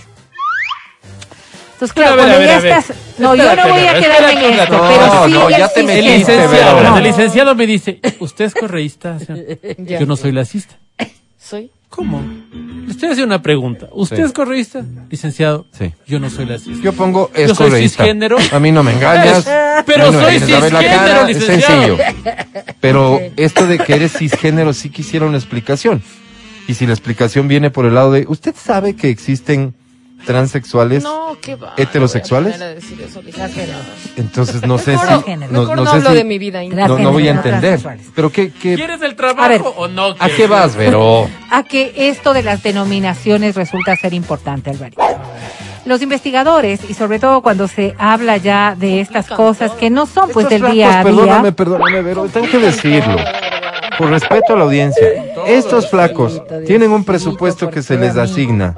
Entonces, 1.73 1.93
claro, 1.93 2.15
ver, 2.15 2.25
cuando 2.25 2.45
ya 2.45 2.57
estás... 2.57 2.97
No, 3.17 3.35
yo 3.35 3.53
no 3.53 3.67
voy 3.67 3.85
a 3.85 3.99
quedarme 3.99 4.47
en 4.47 4.59
esto, 4.61 4.81
pero 4.89 5.25
sí 5.25 5.31
no, 5.33 5.49
el 5.49 5.57
ya 5.57 5.67
te 5.67 5.79
El 5.81 5.85
metiste, 5.87 6.15
sistema. 6.17 6.41
licenciado, 6.45 6.75
Vero. 6.77 6.97
el 6.97 7.03
licenciado 7.03 7.55
me 7.55 7.67
dice, 7.67 7.99
¿usted 8.19 8.45
es 8.45 8.53
correísta? 8.53 9.17
Yo 9.77 10.05
no 10.05 10.15
soy 10.15 10.31
lacista. 10.31 10.79
Soy. 11.37 11.69
¿Cómo? 11.89 12.21
Le 12.85 12.91
estoy 12.91 13.09
haciendo 13.09 13.33
una 13.35 13.41
pregunta. 13.41 13.87
¿Usted 13.93 14.17
Sí. 14.17 14.21
es 14.23 14.31
correísta? 14.33 14.83
Licenciado, 15.09 15.65
Sí. 15.71 15.93
yo 16.05 16.19
no 16.19 16.29
soy 16.29 16.45
lacista. 16.45 16.83
Yo 16.83 16.93
pongo 16.93 17.31
es 17.33 17.49
Yo 17.49 17.55
soy 17.55 17.69
correísta. 17.69 18.03
cisgénero. 18.03 18.37
A 18.51 18.59
mí 18.59 18.71
no 18.71 18.83
me 18.83 18.91
engañas. 18.93 19.45
Pero 19.85 20.11
no 20.11 20.21
soy 20.21 20.39
la 20.39 20.45
cisgénero, 20.45 21.27
Es 21.27 21.43
sencillo. 21.45 21.97
Pero 22.81 23.19
esto 23.37 23.65
de 23.67 23.79
que 23.79 23.93
eres 23.95 24.13
cisgénero 24.17 24.73
sí 24.73 24.89
quisiera 24.89 25.25
una 25.25 25.37
explicación. 25.37 26.01
Y 26.67 26.73
si 26.73 26.85
la 26.85 26.93
explicación 26.93 27.47
viene 27.47 27.69
por 27.69 27.85
el 27.85 27.93
lado 27.95 28.11
de, 28.11 28.25
¿usted 28.27 28.55
sabe 28.57 28.95
que 28.95 29.09
existen 29.09 29.73
transexuales? 30.25 31.03
No, 31.03 31.37
qué 31.41 31.55
va. 31.55 31.73
¿Heterosexuales? 31.77 32.53
Voy 32.53 32.55
a 32.55 32.57
poner 32.65 32.71
a 32.71 32.75
decir 32.81 33.01
eso, 33.01 33.21
licenciado. 33.21 33.71
Entonces 34.17 34.65
no 34.67 34.77
sé 34.77 34.91
Mejor 34.91 35.23
si... 35.25 35.35
no, 35.35 35.47
No, 35.47 35.59
Mejor 35.61 35.77
no 35.77 35.85
sé 35.85 35.91
hablo 35.97 36.09
si- 36.11 36.15
de 36.17 36.23
mi 36.23 36.37
vida 36.39 36.63
íntima. 36.63 36.87
no, 36.87 36.97
no 36.99 37.11
voy 37.11 37.27
a 37.27 37.31
entender. 37.31 37.79
Pero 38.15 38.31
qué... 38.31 38.51
qué 38.51 38.75
¿Quieres 38.75 39.01
el 39.01 39.11
A 39.11 39.15
trabajo 39.15 39.47
ver. 39.49 39.61
o 39.77 39.87
no? 39.87 40.15
¿A 40.19 40.29
qué 40.29 40.47
vas, 40.47 40.75
Vero? 40.75 41.29
a 41.51 41.63
que 41.63 41.93
esto 42.09 42.33
de 42.33 42.43
las 42.43 42.61
denominaciones 42.63 43.55
resulta 43.55 43.95
ser 43.95 44.13
importante, 44.13 44.71
Alvarito. 44.71 45.01
Los 45.85 46.01
investigadores, 46.01 46.79
y 46.89 46.95
sobre 46.95 47.19
todo 47.19 47.41
cuando 47.43 47.67
se 47.67 47.93
habla 47.99 48.37
ya 48.37 48.75
de 48.75 49.01
estas 49.01 49.27
cosas 49.27 49.71
que 49.73 49.91
no 49.91 50.07
son 50.07 50.31
pues 50.31 50.49
del 50.49 50.63
día 50.71 50.87
a 50.87 50.91
flacos, 51.03 51.11
Perdóname, 51.11 51.41
día, 51.43 51.55
perdóname, 51.55 52.01
Vero, 52.01 52.25
tengo 52.27 52.47
que 52.49 52.57
decirlo. 52.57 53.17
Por 53.97 54.09
respeto 54.09 54.53
a 54.53 54.55
la 54.57 54.63
audiencia, 54.63 55.07
estos 55.47 55.89
flacos 55.89 56.41
tienen 56.65 56.91
un 56.91 57.03
presupuesto 57.05 57.69
que 57.69 57.83
se 57.83 57.97
les 57.97 58.17
asigna. 58.17 58.75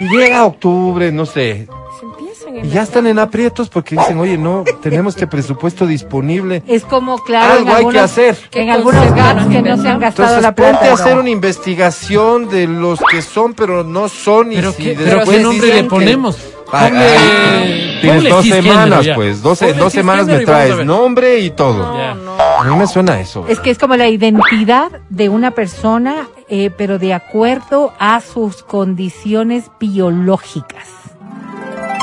Y 0.00 0.08
llega 0.16 0.44
octubre, 0.44 1.10
no 1.12 1.26
sé, 1.26 1.66
Se 1.98 2.06
empiezan 2.06 2.56
en 2.56 2.64
y 2.66 2.68
ya 2.70 2.82
están 2.82 3.06
en 3.08 3.18
aprietos 3.18 3.68
porque 3.68 3.96
dicen, 3.96 4.18
oye, 4.20 4.38
no, 4.38 4.62
tenemos 4.82 5.14
este 5.14 5.26
presupuesto 5.26 5.86
disponible. 5.86 6.62
es 6.68 6.84
como 6.84 7.18
claro 7.18 7.54
Algo 7.54 7.62
en 7.62 7.68
hay 7.68 7.74
que 7.74 7.78
algunos, 7.78 8.02
hacer. 8.02 8.38
en 8.44 8.50
¿Qué 8.50 8.70
algunos 8.70 8.94
nos 9.04 9.46
que 9.48 9.62
no 9.62 9.76
se 9.82 9.88
han 9.88 9.98
gastado 10.00 10.28
Entonces 10.28 10.42
la 10.42 10.54
plata. 10.54 10.72
ponte 10.78 10.88
a 10.88 10.94
hacer 10.94 11.14
¿no? 11.16 11.20
una 11.22 11.30
investigación 11.30 12.48
de 12.48 12.66
los 12.68 13.00
que 13.10 13.22
son, 13.22 13.54
pero 13.54 13.82
no 13.84 14.08
son. 14.08 14.52
Y 14.52 14.56
¿Pero 14.56 14.72
si 14.72 14.82
qué, 14.84 14.94
pero 14.96 15.24
qué 15.24 15.40
nombre 15.40 15.66
le 15.68 15.82
que- 15.82 15.84
ponemos? 15.84 16.36
Ay, 16.70 16.92
Ponle- 16.92 17.16
ay, 17.16 17.98
tienes 18.02 18.28
dos 18.28 18.46
semanas, 18.46 19.04
ya. 19.06 19.14
pues. 19.14 19.40
Dos, 19.42 19.58
dos 19.78 19.90
semanas 19.92 20.26
me 20.26 20.40
traes 20.44 20.84
nombre 20.84 21.38
y 21.40 21.48
todo. 21.50 21.96
Ya. 21.96 22.14
No, 22.14 22.36
A 22.38 22.62
mí 22.64 22.76
me 22.76 22.86
suena 22.86 23.18
eso. 23.20 23.46
Es 23.48 23.58
que 23.58 23.70
es 23.70 23.78
como 23.78 23.96
la 23.96 24.06
identidad 24.08 24.92
de 25.08 25.28
una 25.30 25.52
persona, 25.52 26.28
eh, 26.48 26.70
pero 26.76 26.98
de 26.98 27.14
acuerdo 27.14 27.92
a 27.98 28.20
sus 28.20 28.62
condiciones 28.62 29.70
biológicas. 29.78 30.86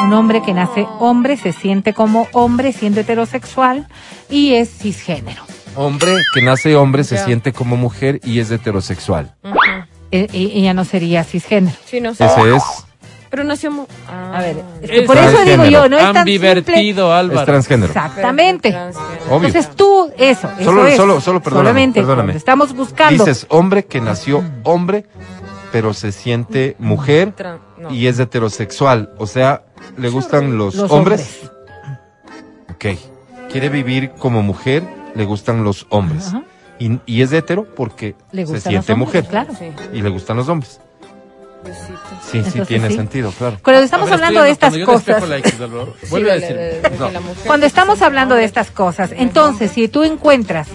Un 0.04 0.14
hombre 0.14 0.42
que 0.42 0.54
nace 0.54 0.86
hombre 1.00 1.38
se 1.38 1.54
siente 1.54 1.94
como 1.94 2.28
hombre 2.34 2.74
siendo 2.74 3.02
heterosexual 3.02 3.88
y 4.30 4.54
es 4.54 4.70
cisgénero. 4.70 5.44
Hombre 5.76 6.14
que 6.34 6.42
nace 6.42 6.76
hombre 6.76 7.04
se 7.04 7.18
siente 7.18 7.54
como 7.54 7.76
mujer 7.76 8.22
y 8.24 8.40
es 8.40 8.52
heterosexual. 8.52 9.34
Ujú. 9.44 9.56
Eh, 10.12 10.28
ella 10.32 10.74
no 10.74 10.86
sería 10.86 11.24
cisgénero. 11.24 11.76
Sí, 11.86 12.00
no 12.00 12.14
sé. 12.14 12.26
Ese 12.26 12.56
es, 12.56 12.85
Pero 13.36 13.44
nació. 13.50 13.86
Ah. 14.08 14.38
A 14.38 14.42
ver, 14.42 14.58
es 14.82 14.90
Es 14.90 14.92
que 14.92 15.02
por 15.02 15.18
eso 15.18 15.44
digo 15.44 15.66
yo, 15.66 15.90
no 15.90 15.98
es 15.98 16.04
tan 16.04 16.14
simple. 16.16 16.20
Ambivertido, 16.22 17.08
es 17.14 17.20
Álvaro. 17.20 17.46
transgénero. 17.46 17.88
Exactamente. 17.92 18.72
Transgénero. 18.72 19.26
Obvio. 19.36 19.48
Entonces 19.50 19.76
tú, 19.76 20.10
eso, 20.18 20.50
eso 20.58 20.64
Solo- 20.64 20.88
es. 20.88 20.96
solo- 20.96 21.20
solo 21.20 21.42
perdóname, 21.42 21.70
Solamente 21.70 22.00
perdóname. 22.00 22.34
estamos 22.38 22.74
buscando. 22.74 23.26
Dices 23.26 23.46
hombre 23.50 23.84
que 23.84 24.00
nació 24.00 24.42
hombre, 24.64 25.06
pero 25.74 25.94
se 25.94 26.14
siente 26.14 26.78
mujer 26.80 27.36
Tran- 27.36 27.60
no. 27.78 27.92
y 27.92 28.08
es 28.08 28.18
heterosexual. 28.20 29.10
O 29.18 29.28
sea, 29.28 29.64
le 29.98 30.08
gustan 30.08 30.58
los, 30.58 30.76
Los 30.76 30.90
hombres. 30.92 31.42
Ok. 32.74 32.86
Quiere 33.52 33.68
vivir 33.68 34.12
como 34.12 34.42
mujer, 34.44 34.82
le 35.14 35.26
gustan 35.26 35.66
los 35.66 35.88
hombres. 35.90 36.28
Ajá. 36.30 36.44
Y, 36.80 37.00
y 37.06 37.22
es 37.22 37.34
hetero 37.34 37.66
porque 37.76 38.16
Le 38.32 38.46
se 38.46 38.62
siente 38.62 38.94
hombres, 38.94 38.98
mujer. 38.98 39.26
claro. 39.26 39.54
Sí, 39.60 39.72
Y 39.94 40.02
le 40.02 40.10
gustan 40.10 40.38
los 40.38 40.48
hombres. 40.48 40.80
Sí, 41.66 41.72
sí, 42.32 42.38
Entonces, 42.38 42.68
tiene 42.68 42.88
sí. 42.90 42.96
sentido, 42.96 43.32
claro. 43.32 43.58
Cuando 43.62 43.82
estamos 43.84 44.06
ver, 44.08 44.16
hablando 44.16 44.44
de 44.44 44.52
estas 44.52 44.78
cosas. 44.80 45.24
Cuando 47.46 47.66
estamos 47.66 48.02
hablando 48.02 48.36
de 48.36 48.44
estas 48.44 48.72
cosas, 48.72 49.12
entonces, 49.16 49.72
si 49.72 49.88
tú 49.88 50.04
encuentras 50.04 50.68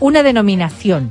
una 0.00 0.22
denominación 0.22 1.10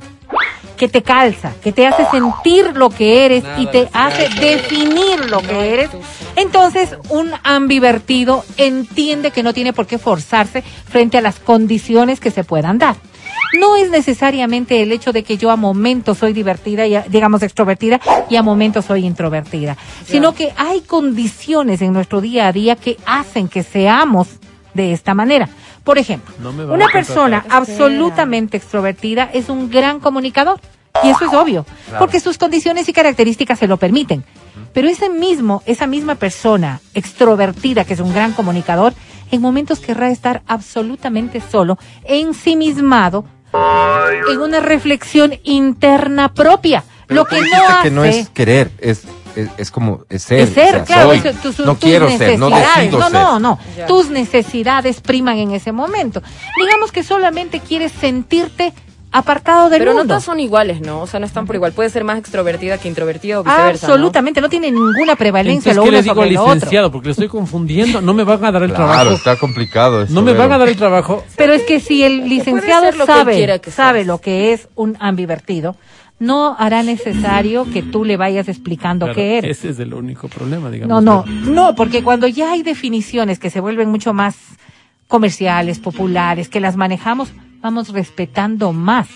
que 0.77 0.89
te 0.89 1.01
calza, 1.01 1.53
que 1.63 1.71
te 1.71 1.87
hace 1.87 2.05
sentir 2.11 2.75
lo 2.75 2.89
que 2.89 3.25
eres 3.25 3.43
Nada 3.43 3.61
y 3.61 3.67
te 3.67 3.89
hace 3.93 4.29
definir 4.39 5.29
lo 5.29 5.41
que 5.41 5.73
eres, 5.73 5.89
entonces 6.35 6.97
un 7.09 7.31
ambivertido 7.43 8.43
entiende 8.57 9.31
que 9.31 9.43
no 9.43 9.53
tiene 9.53 9.73
por 9.73 9.87
qué 9.87 9.97
forzarse 9.97 10.61
frente 10.61 11.17
a 11.17 11.21
las 11.21 11.39
condiciones 11.39 12.19
que 12.19 12.31
se 12.31 12.43
puedan 12.43 12.77
dar. 12.77 12.95
No 13.59 13.75
es 13.77 13.89
necesariamente 13.89 14.81
el 14.81 14.91
hecho 14.91 15.13
de 15.13 15.23
que 15.23 15.37
yo 15.37 15.49
a 15.51 15.55
momentos 15.55 16.17
soy 16.17 16.33
divertida 16.33 16.85
y 16.87 16.95
a- 16.95 17.01
digamos 17.07 17.41
extrovertida 17.43 17.99
y 18.29 18.35
a 18.35 18.43
momentos 18.43 18.85
soy 18.85 19.05
introvertida, 19.05 19.77
sino 20.05 20.33
que 20.33 20.51
hay 20.57 20.81
condiciones 20.81 21.81
en 21.81 21.93
nuestro 21.93 22.21
día 22.21 22.47
a 22.47 22.51
día 22.51 22.75
que 22.75 22.97
hacen 23.05 23.47
que 23.47 23.63
seamos 23.63 24.27
de 24.73 24.91
esta 24.91 25.13
manera. 25.13 25.47
Por 25.83 25.97
ejemplo, 25.97 26.33
No 26.39 26.49
una 26.49 26.87
persona 26.89 27.41
contratar. 27.41 27.61
absolutamente 27.61 28.57
extrovertida 28.57 29.29
es 29.33 29.49
un 29.49 29.69
gran 29.69 29.99
comunicador. 29.99 30.59
Y 31.03 31.09
eso 31.09 31.25
es 31.25 31.33
obvio, 31.33 31.65
porque 31.99 32.21
sus 32.21 32.37
condiciones 32.37 32.87
y 32.87 32.93
características 32.93 33.59
se 33.59 33.67
lo 33.67 33.75
permiten. 33.75 34.23
Pero 34.73 34.87
ese 34.87 35.09
mismo, 35.09 35.61
esa 35.65 35.87
misma 35.87 36.15
persona 36.15 36.79
extrovertida, 36.93 37.83
que 37.83 37.93
es 37.95 37.99
un 37.99 38.13
gran 38.13 38.31
comunicador, 38.31 38.93
en 39.31 39.41
momentos 39.41 39.79
querrá 39.79 40.09
estar 40.09 40.43
absolutamente 40.47 41.41
solo, 41.41 41.77
ensimismado, 42.03 43.25
en 44.29 44.41
una 44.41 44.59
reflexión 44.59 45.33
interna 45.43 46.33
propia. 46.33 46.83
Pero 47.07 47.21
lo 47.21 47.25
que 47.25 47.39
no 47.41 47.67
hace 47.67 47.83
que 47.83 47.91
no 47.91 48.03
es 48.03 48.29
querer, 48.29 48.71
es, 48.79 49.03
es, 49.35 49.49
es 49.57 49.71
como 49.71 50.05
es 50.09 50.23
ser. 50.23 50.39
es 50.39 50.49
ser, 50.49 50.67
o 50.67 50.71
sea, 50.71 50.83
claro, 50.83 51.11
soy. 51.11 51.65
no 51.65 51.75
tus 51.75 51.77
quiero 51.79 52.09
ser, 52.09 52.39
no 52.39 52.49
necesidades. 52.49 52.83
decido 52.83 52.99
no, 52.99 53.05
ser. 53.05 53.13
no, 53.13 53.39
no. 53.39 53.59
Ya. 53.77 53.85
Tus 53.85 54.09
necesidades 54.09 55.01
priman 55.01 55.37
en 55.37 55.51
ese 55.51 55.71
momento. 55.71 56.21
Digamos 56.59 56.91
que 56.91 57.03
solamente 57.03 57.59
quieres 57.59 57.91
sentirte 57.91 58.73
apartado 59.17 59.69
del 59.69 59.79
Pero 59.79 59.91
no 59.93 59.99
mundo. 59.99 60.11
todas 60.13 60.23
son 60.23 60.39
iguales, 60.39 60.81
¿no? 60.81 61.01
O 61.01 61.07
sea, 61.07 61.19
no 61.19 61.25
están 61.25 61.45
por 61.45 61.55
igual. 61.55 61.71
Puede 61.73 61.89
ser 61.89 62.03
más 62.03 62.17
extrovertida 62.19 62.77
que 62.77 62.87
introvertida 62.87 63.39
o 63.39 63.43
viceversa. 63.43 63.87
¿no? 63.87 63.93
Absolutamente, 63.93 64.41
no 64.41 64.49
tiene 64.49 64.71
ninguna 64.71 65.15
prevalencia 65.15 65.71
Entonces, 65.71 65.75
lo 65.77 65.83
¿qué 65.83 65.89
uno 65.89 65.97
le 65.97 66.01
digo 66.03 66.11
al 66.11 66.17
sobre 66.17 66.31
lo 66.33 66.41
otro. 66.41 66.53
licenciado? 66.55 66.91
Porque 66.91 67.05
le 67.07 67.11
estoy 67.11 67.27
confundiendo. 67.27 68.01
No 68.01 68.13
me 68.13 68.23
van 68.23 68.43
a 68.45 68.51
dar 68.51 68.63
el 68.63 68.69
Claro, 68.73 68.85
trabajo. 68.91 69.11
está 69.15 69.35
complicado 69.37 70.01
eso. 70.03 70.13
No 70.13 70.21
me 70.21 70.33
van 70.33 70.51
a 70.51 70.57
dar 70.57 70.67
el 70.67 70.75
trabajo. 70.75 71.23
Pero 71.37 71.53
es 71.53 71.63
que 71.63 71.79
si 71.79 72.03
el 72.03 72.27
licenciado 72.29 72.91
lo 72.91 73.05
sabe, 73.05 73.59
que 73.61 73.71
sabe 73.71 74.03
lo 74.05 74.19
que 74.19 74.53
es 74.53 74.67
un 74.75 74.97
ambivertido, 74.99 75.75
no 76.19 76.55
hará 76.59 76.83
necesario 76.83 77.65
que 77.71 77.83
tú 77.83 78.05
le 78.05 78.17
vayas 78.17 78.47
explicando 78.47 79.05
Claro, 79.05 79.15
qué 79.15 79.37
eres. 79.39 79.57
Ese 79.59 79.69
es 79.69 79.79
el 79.79 79.93
único 79.93 80.27
problema, 80.29 80.69
digamos. 80.69 81.03
No, 81.03 81.17
no, 81.17 81.23
pero- 81.25 81.51
no, 81.53 81.75
porque 81.75 82.03
cuando 82.03 82.27
ya 82.27 82.51
hay 82.51 82.63
definiciones 82.63 83.39
que 83.39 83.49
se 83.49 83.59
vuelven 83.59 83.89
mucho 83.89 84.13
más 84.13 84.35
comerciales, 85.07 85.79
populares, 85.79 86.49
que 86.49 86.59
las 86.59 86.75
manejamos, 86.77 87.29
vamos 87.65 87.89
respetando 87.89 88.71
más 88.73 89.07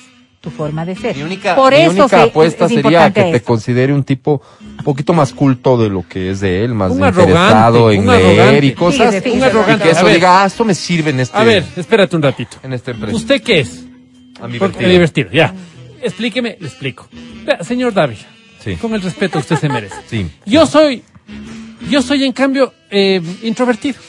tu 0.42 0.50
forma 0.50 0.84
de 0.84 0.96
ser. 0.96 1.16
Mi 1.16 1.22
única, 1.22 1.56
Por 1.56 1.72
mi 1.72 1.82
eso 1.82 1.92
única 1.92 2.08
se- 2.08 2.22
apuesta 2.24 2.66
es 2.66 2.70
sería 2.72 2.82
importante 2.90 3.24
que 3.26 3.30
te 3.32 3.38
esto. 3.38 3.46
considere 3.48 3.94
un 3.94 4.04
tipo 4.04 4.42
un 4.60 4.84
poquito 4.84 5.14
más 5.14 5.34
culto 5.34 5.78
de 5.78 5.90
lo 5.92 6.08
que 6.08 6.32
es 6.32 6.40
de 6.40 6.64
él, 6.64 6.74
más 6.74 6.92
Un 6.92 7.06
interesado 7.06 7.92
en 7.92 8.00
un 8.00 8.08
leer 8.08 8.40
arrogante. 8.40 8.66
y 8.66 8.72
cosas. 8.74 9.14
Y 9.14 9.18
fíjese. 9.22 9.38
Un 9.38 9.44
arrogante. 9.44 9.84
que 9.84 9.92
eso 9.92 10.00
A 10.00 10.04
ver. 10.04 10.14
diga, 10.16 10.42
ah, 10.42 10.48
esto 10.48 10.66
me 10.66 10.74
sirve 10.74 11.12
en 11.12 11.20
este, 11.20 11.38
A 11.38 11.44
ver, 11.44 11.64
espérate 11.76 12.16
un 12.16 12.24
ratito. 12.24 12.58
en 12.64 12.74
esta 12.74 12.90
empresa. 12.90 13.16
¿Usted 13.16 13.40
qué 13.44 13.60
es? 13.60 13.86
Porque 14.58 14.88
divertido, 14.88 15.30
ya. 15.32 15.54
Explíqueme, 16.02 16.58
le 16.60 16.68
explico. 16.70 17.08
Vea, 17.46 17.64
señor 17.64 17.94
David, 17.94 18.18
Sí. 18.64 18.78
con 18.78 18.96
el 18.96 19.02
respeto 19.04 19.34
que 19.34 19.40
usted 19.40 19.58
se 19.58 19.70
merece. 19.70 19.96
Sí. 20.08 20.28
Yo 20.48 20.66
soy, 20.66 21.04
yo 21.88 22.02
soy 22.02 22.24
en 22.24 22.32
cambio 22.32 22.74
eh, 22.90 23.22
introvertido, 23.44 24.00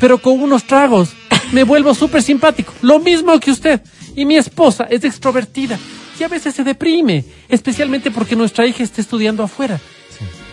pero 0.00 0.18
con 0.18 0.38
unos 0.42 0.64
tragos 0.64 1.14
me 1.52 1.64
vuelvo 1.64 1.94
súper 1.94 2.22
simpático, 2.22 2.72
lo 2.82 2.98
mismo 2.98 3.38
que 3.40 3.50
usted. 3.50 3.80
Y 4.16 4.24
mi 4.24 4.36
esposa 4.36 4.84
es 4.90 5.04
extrovertida 5.04 5.78
y 6.18 6.24
a 6.24 6.28
veces 6.28 6.54
se 6.54 6.64
deprime, 6.64 7.24
especialmente 7.48 8.10
porque 8.10 8.36
nuestra 8.36 8.66
hija 8.66 8.82
está 8.82 9.00
estudiando 9.00 9.42
afuera. 9.42 9.80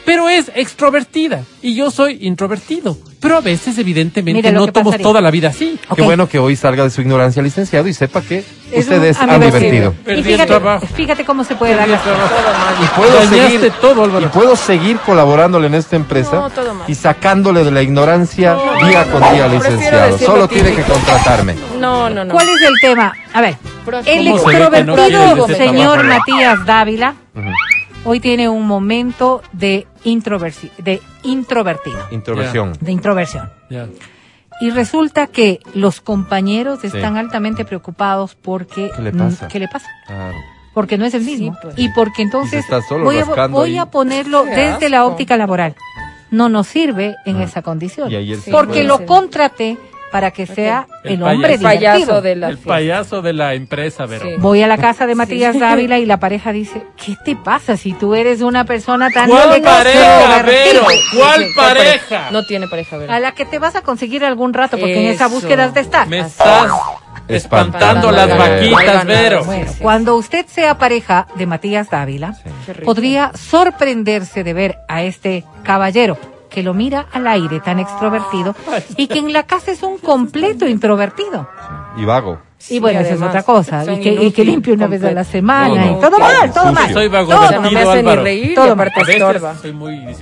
Pero 0.05 0.29
es 0.29 0.49
extrovertida 0.55 1.43
y 1.61 1.75
yo 1.75 1.91
soy 1.91 2.19
introvertido. 2.21 2.97
Pero 3.19 3.37
a 3.37 3.41
veces, 3.41 3.75
evidentemente, 3.79 4.33
Mire 4.37 4.51
lo 4.51 4.59
no 4.59 4.65
que 4.67 4.71
pasaría. 4.73 5.03
toda 5.03 5.21
la 5.21 5.31
vida 5.31 5.49
así. 5.49 5.79
Ok. 5.89 5.95
Qué 5.97 6.01
bueno 6.03 6.29
que 6.29 6.37
hoy 6.37 6.55
salga 6.55 6.83
de 6.83 6.91
su 6.91 7.01
ignorancia 7.01 7.41
licenciado 7.41 7.87
y 7.87 7.93
sepa 7.93 8.21
que 8.21 8.43
Es 8.71 8.83
usted 8.85 8.99
un 8.99 9.05
es 9.05 9.17
ambivertido. 9.19 9.87
ambivertido. 9.87 9.93
Perdí 10.05 10.17
Y 10.17 10.19
el 10.19 10.23
fíjate, 10.25 10.47
trabajo. 10.47 10.85
fíjate 10.95 11.25
cómo 11.25 11.43
se 11.43 11.55
puede 11.55 11.75
dar 11.75 11.87
la. 11.89 11.95
Y 11.97 12.85
puedo 12.95 13.15
Dañaste 13.15 13.51
seguir, 13.57 13.71
todo, 13.81 14.03
Álvaro. 14.03 14.25
y 14.27 14.29
puedo 14.29 14.55
seguir 14.55 14.97
colaborándole 14.99 15.65
en 15.67 15.73
esta 15.73 15.95
empresa 15.95 16.35
No, 16.35 16.49
todo 16.51 16.75
mal. 16.75 16.83
y 16.87 16.93
sacándole 16.93 17.63
de 17.63 17.71
la 17.71 17.81
ignorancia 17.81 18.55
día 18.87 19.05
con 19.05 19.19
día, 19.21 19.47
prefiero 19.47 19.49
licenciado. 19.49 20.11
decirlo 20.11 20.33
Solo 20.33 20.47
tiene 20.47 20.69
que 20.69 20.75
típico. 20.83 20.93
contratarme. 20.93 21.55
No, 21.79 22.09
no, 22.11 22.23
no. 22.23 22.31
¿Cuál 22.33 22.47
es 22.49 22.61
el 22.61 22.73
tema? 22.81 23.13
A 23.33 23.41
ver, 23.41 23.55
el 24.05 24.25
¿Cómo 24.31 24.37
se 24.39 24.45
ve 24.59 24.69
que 24.69 24.83
no 24.83 24.93
extrovertido 24.95 25.45
quieres 25.45 25.49
ese 25.49 25.55
señor 25.69 25.99
trabajo? 26.01 26.19
Matías 26.27 26.65
Dávila 26.67 27.15
hoy 28.05 28.19
tiene 28.19 28.47
un 28.47 28.65
momento 28.67 29.41
de, 29.53 29.85
introversi 30.03 30.71
de 30.77 31.01
introvertido, 31.31 31.99
Introversión. 32.11 32.73
de 32.79 32.91
introversión. 32.91 33.49
Y 34.59 34.71
resulta 34.71 35.27
que 35.27 35.59
los 35.75 36.01
compañeros 36.01 36.83
están 36.83 37.17
altamente 37.17 37.63
preocupados 37.65 38.35
porque 38.35 38.91
¿Qué 38.95 39.01
le 39.01 39.11
pasa? 39.11 39.47
¿qué 39.47 39.59
le 39.59 39.67
pasa? 39.67 39.87
Claro. 40.07 40.37
Porque 40.73 40.97
no 40.97 41.05
es 41.05 41.13
el 41.13 41.23
mismo. 41.23 41.57
pues. 41.61 41.75
Y 41.77 41.89
porque 41.89 42.21
entonces 42.21 42.65
solo 42.87 43.05
voy, 43.05 43.17
a, 43.19 43.47
voy 43.47 43.79
ponerlo 43.91 44.43
desde 44.45 44.89
la 44.89 45.05
óptica 45.05 45.37
laboral. 45.37 45.75
No 46.29 46.49
nos 46.49 46.67
sirve 46.67 47.15
en 47.25 47.41
esa 47.41 47.61
condición. 47.61 48.11
Y 48.11 48.15
ayer 48.15 48.37
sí 48.37 48.51
porque 48.51 48.83
lo 48.83 49.05
contraté 49.05 49.77
para 50.11 50.31
que 50.31 50.45
sea 50.45 50.87
El 51.03 51.13
el, 51.13 51.23
hombre 51.23 51.57
payaso. 51.59 51.97
divertido. 51.97 52.21
de 52.21 52.35
la 52.35 52.49
El 52.49 52.57
payaso 52.57 53.21
de 53.21 53.33
la 53.33 53.53
empresa, 53.53 54.05
Vero. 54.05 54.25
Sí. 54.25 54.35
Voy 54.39 54.61
a 54.61 54.67
la 54.67 54.77
casa 54.77 55.05
de 55.05 55.15
Matías 55.15 55.59
Dávila 55.59 55.99
y 55.99 56.05
la 56.05 56.17
pareja 56.19 56.51
dice, 56.53 56.83
¿qué 57.03 57.15
te 57.25 57.35
pasa 57.35 57.75
si 57.77 57.93
tú 57.93 58.15
eres 58.15 58.41
una 58.41 58.63
persona 58.65 59.09
tan 59.09 59.29
¿Cuál 59.29 59.53
extrovertida?" 59.57 60.19
pareja, 60.19 60.43
Vero? 60.43 60.81
¿Cuál 61.15 61.39
Sí, 61.41 61.47
sí, 61.47 61.53
pareja? 61.55 62.31
No 62.31 62.43
tiene 62.45 62.67
pareja, 62.67 62.97
¿verdad? 62.97 63.15
A 63.15 63.19
la 63.19 63.31
que 63.33 63.45
te 63.45 63.59
vas 63.59 63.75
a 63.75 63.81
conseguir 63.81 64.23
algún 64.23 64.53
rato, 64.53 64.77
porque 64.77 64.99
en 65.05 65.11
esa 65.13 65.27
búsqueda 65.27 65.65
has 65.65 65.73
de 65.73 65.81
estar. 65.81 66.07
Me 66.07 66.19
estás 66.19 66.71
espantando 67.27 68.09
Espantando 68.09 68.11
las 68.11 68.37
vaquitas. 68.37 69.05
Vero. 69.05 69.43
Bueno, 69.43 69.65
Sí, 69.67 69.73
sí. 69.73 69.83
cuando 69.83 70.15
usted 70.15 70.45
sea 70.47 70.77
pareja 70.77 71.27
de 71.35 71.45
Matías 71.45 71.89
Dávila, 71.89 72.37
podría 72.85 73.31
sorprenderse 73.35 74.43
de 74.45 74.53
ver 74.53 74.77
a 74.87 75.03
este 75.03 75.43
caballero 75.63 76.17
que 76.57 76.63
lo 76.63 76.73
mira 76.73 77.05
al 77.13 77.27
aire 77.27 77.59
tan 77.59 77.77
extrovertido 77.77 78.55
y 78.95 79.05
que 79.05 79.19
en 79.19 79.31
la 79.31 79.43
casa 79.43 79.69
es 79.69 79.83
un 79.83 79.99
completo 79.99 80.67
introvertido. 80.67 81.47
Y 81.95 82.03
vago. 82.03 82.39
Y 82.59 82.63
Sí, 82.63 82.79
bueno, 82.79 82.99
esa 82.99 83.13
es 83.13 83.21
otra 83.21 83.43
cosa. 83.43 83.85
Y 83.93 83.99
que, 83.99 84.11
y 84.11 84.31
que 84.31 84.43
limpie 84.43 84.73
una 84.73 84.87
vez 84.87 85.03
a 85.03 85.11
la 85.11 85.23
semana. 85.23 85.67
No, 85.67 85.75
y 85.75 85.89
no, 85.91 85.99
todo 85.99 86.15
claro, 86.15 86.39
mal, 86.39 86.51
todo 86.51 86.69
sucio. 86.69 86.81
mal. 86.81 86.93
Soy 86.93 87.07
O 87.07 87.47
sea, 87.47 87.59
no 87.59 87.69
me 87.69 87.79
hace 87.79 88.01
ni 88.01 88.15
reír 88.15 88.51
y 88.53 88.55
Todo. 88.55 88.75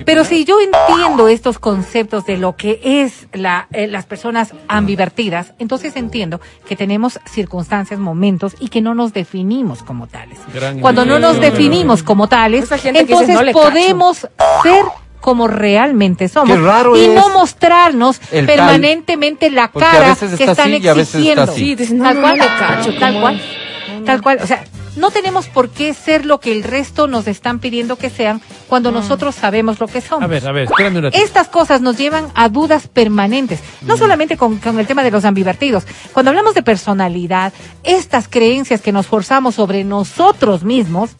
Pero 0.04 0.24
si 0.24 0.44
yo 0.44 0.58
entiendo 0.60 1.28
estos 1.28 1.58
conceptos 1.58 2.26
de 2.26 2.36
lo 2.36 2.54
que 2.54 2.80
es 2.84 3.28
la, 3.32 3.68
eh, 3.72 3.86
las 3.86 4.04
personas 4.04 4.52
ambivertidas, 4.68 5.54
entonces 5.58 5.96
entiendo 5.96 6.42
que 6.68 6.76
tenemos 6.76 7.18
circunstancias, 7.24 7.98
momentos 7.98 8.54
y 8.60 8.68
que 8.68 8.82
no 8.82 8.94
nos 8.94 9.14
definimos 9.14 9.82
como 9.82 10.06
tales. 10.06 10.38
Gran 10.52 10.80
Cuando 10.80 11.06
no 11.06 11.18
nos 11.18 11.40
definimos 11.40 12.02
como 12.02 12.28
tales, 12.28 12.70
entonces 12.70 13.06
dice, 13.08 13.32
"No 13.32 13.42
le 13.42 13.54
cacho". 13.54 13.68
podemos 13.70 14.18
ser 14.62 14.84
como 15.20 15.48
realmente 15.48 16.28
somos 16.28 16.56
Qué 16.56 16.62
raro 16.62 16.96
y 16.96 17.08
no 17.08 17.28
mostrarnos 17.30 18.18
tal- 18.20 18.46
permanentemente 18.46 19.50
la 19.50 19.64
a 19.64 19.70
cara 19.72 20.14
que 20.16 20.26
está 20.26 20.52
están 20.52 20.72
así 20.74 20.76
está 20.76 21.00
exigiendo. 21.00 21.46
Sí, 21.48 21.76
no, 21.94 22.04
tal 22.04 22.14
no, 22.16 22.20
cual, 22.22 22.36
no 22.38 22.44
le 22.44 22.50
cacho, 22.58 22.98
tal 22.98 23.12
¿cómo 23.12 23.20
cual, 23.22 23.36
es? 23.36 24.04
tal 24.04 24.22
cual, 24.22 24.38
o 24.42 24.46
sea, 24.46 24.64
no 24.96 25.10
tenemos 25.10 25.46
por 25.48 25.68
qué 25.68 25.92
ser 25.92 26.24
lo 26.24 26.40
que 26.40 26.52
el 26.52 26.62
resto 26.62 27.06
nos 27.06 27.26
están 27.26 27.58
pidiendo 27.58 27.96
que 27.96 28.08
sean 28.08 28.40
cuando 28.66 28.90
nosotros 28.90 29.34
sabemos 29.34 29.78
lo 29.78 29.88
que 29.88 30.00
somos. 30.00 30.24
A 30.24 30.26
ver, 30.26 30.46
a 30.48 30.52
ver, 30.52 30.64
espérame 30.64 30.96
un 30.96 31.02
ratito. 31.02 31.22
Estas 31.22 31.48
cosas 31.48 31.82
nos 31.82 31.98
llevan 31.98 32.28
a 32.34 32.48
dudas 32.48 32.88
permanentes, 32.88 33.60
no 33.82 33.98
solamente 33.98 34.38
con, 34.38 34.56
con 34.56 34.78
el 34.78 34.86
tema 34.86 35.02
de 35.04 35.10
los 35.10 35.26
ambivertidos. 35.26 35.84
Cuando 36.14 36.30
hablamos 36.30 36.54
de 36.54 36.62
personalidad, 36.62 37.52
estas 37.84 38.26
creencias 38.26 38.80
que 38.80 38.90
nos 38.92 39.06
forzamos 39.06 39.56
sobre 39.56 39.84
nosotros 39.84 40.64
mismos 40.64 41.10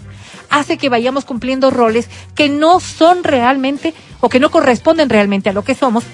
hace 0.50 0.78
que 0.78 0.88
vayamos 0.88 1.24
cumpliendo 1.24 1.70
roles 1.70 2.08
que 2.34 2.48
no 2.48 2.80
son 2.80 3.24
realmente 3.24 3.94
o 4.20 4.28
que 4.28 4.40
no 4.40 4.50
corresponden 4.50 5.08
realmente 5.08 5.50
a 5.50 5.52
lo 5.52 5.64
que 5.64 5.74
somos. 5.74 6.04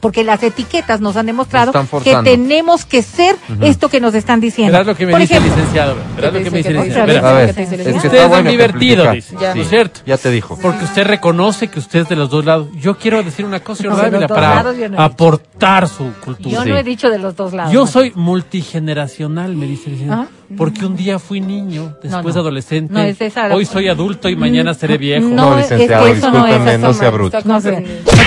Porque 0.00 0.24
las 0.24 0.42
etiquetas 0.42 1.00
nos 1.00 1.16
han 1.16 1.26
demostrado 1.26 1.72
que 2.02 2.16
tenemos 2.24 2.84
que 2.84 3.02
ser 3.02 3.36
esto 3.62 3.88
que 3.88 4.00
nos 4.00 4.14
están 4.14 4.40
diciendo. 4.40 4.72
Verás 4.72 4.86
lo 4.86 4.94
que 4.94 5.06
me 5.06 5.12
Por 5.12 5.20
dice 5.20 5.34
ejemplo, 5.36 5.52
el 5.54 5.58
licenciado. 5.60 5.94
Verás 6.16 6.32
lo 6.34 6.42
que 6.42 6.50
me 6.50 6.56
dice 6.58 6.68
el 6.70 6.74
¿Qué 6.76 6.80
te 6.82 6.88
licenciado. 6.88 7.06
dice? 7.06 7.20
Verá. 7.20 7.30
A 7.30 7.32
ver, 7.34 7.46
¿Qué 7.46 7.52
te 7.54 7.60
dice 7.60 7.74
el 7.74 7.80
es 7.80 7.86
que 7.86 7.92
licenciado? 7.92 7.96
Usted 7.96 8.08
está 8.18 8.22
es 8.24 8.28
bueno 8.28 8.44
que 8.44 8.50
divertido, 8.50 9.12
dice. 9.12 9.36
Ya. 9.40 9.54
¿No 9.54 9.62
es 9.62 9.68
cierto? 9.68 10.00
Ya 10.06 10.16
te 10.18 10.30
dijo. 10.30 10.58
Porque 10.60 10.84
usted 10.84 11.06
reconoce 11.06 11.68
que 11.68 11.78
usted 11.78 12.00
es 12.00 12.08
de 12.08 12.16
los 12.16 12.30
dos 12.30 12.44
lados. 12.44 12.68
Yo 12.74 12.96
quiero 12.98 13.22
decir 13.22 13.44
una 13.44 13.60
cosa, 13.60 13.82
señor 13.82 13.96
No, 13.96 14.02
Dávila, 14.02 14.28
para 14.28 14.54
lados 14.56 14.76
no 14.90 15.00
aportar 15.00 15.88
su 15.88 16.12
cultura. 16.24 16.54
yo 16.54 16.62
Sí. 16.62 16.68
no 16.70 16.76
he 16.76 16.82
dicho 16.82 17.10
de 17.10 17.18
los 17.18 17.34
dos 17.36 17.52
lados. 17.52 17.72
Yo 17.72 17.86
soy 17.86 18.12
multigeneracional, 18.14 19.56
me 19.56 19.66
dice 19.66 19.84
el 19.86 19.92
licenciado. 19.92 20.22
Ajá. 20.22 20.30
Porque 20.56 20.86
un 20.86 20.94
día 20.94 21.18
fui 21.18 21.40
niño, 21.40 21.96
después 22.00 22.36
no. 22.36 22.40
adolescente. 22.42 22.92
No, 22.94 23.00
es 23.00 23.20
esa 23.20 23.52
Hoy 23.52 23.64
soy 23.64 23.88
adulto 23.88 24.28
y 24.28 24.36
mañana 24.36 24.74
seré 24.74 24.96
viejo. 24.96 25.26
No, 25.26 25.50
No, 25.50 25.58
es 25.58 25.66
que 25.66 25.74
licenciado, 25.74 26.06
eso 26.06 26.30
no 26.30 26.38
es 26.38 26.44
discúlpeme, 26.54 26.78
no 26.78 26.92
sea 26.94 27.10
bruto. 27.10 27.38
No, 27.44 27.58
no 27.60 27.70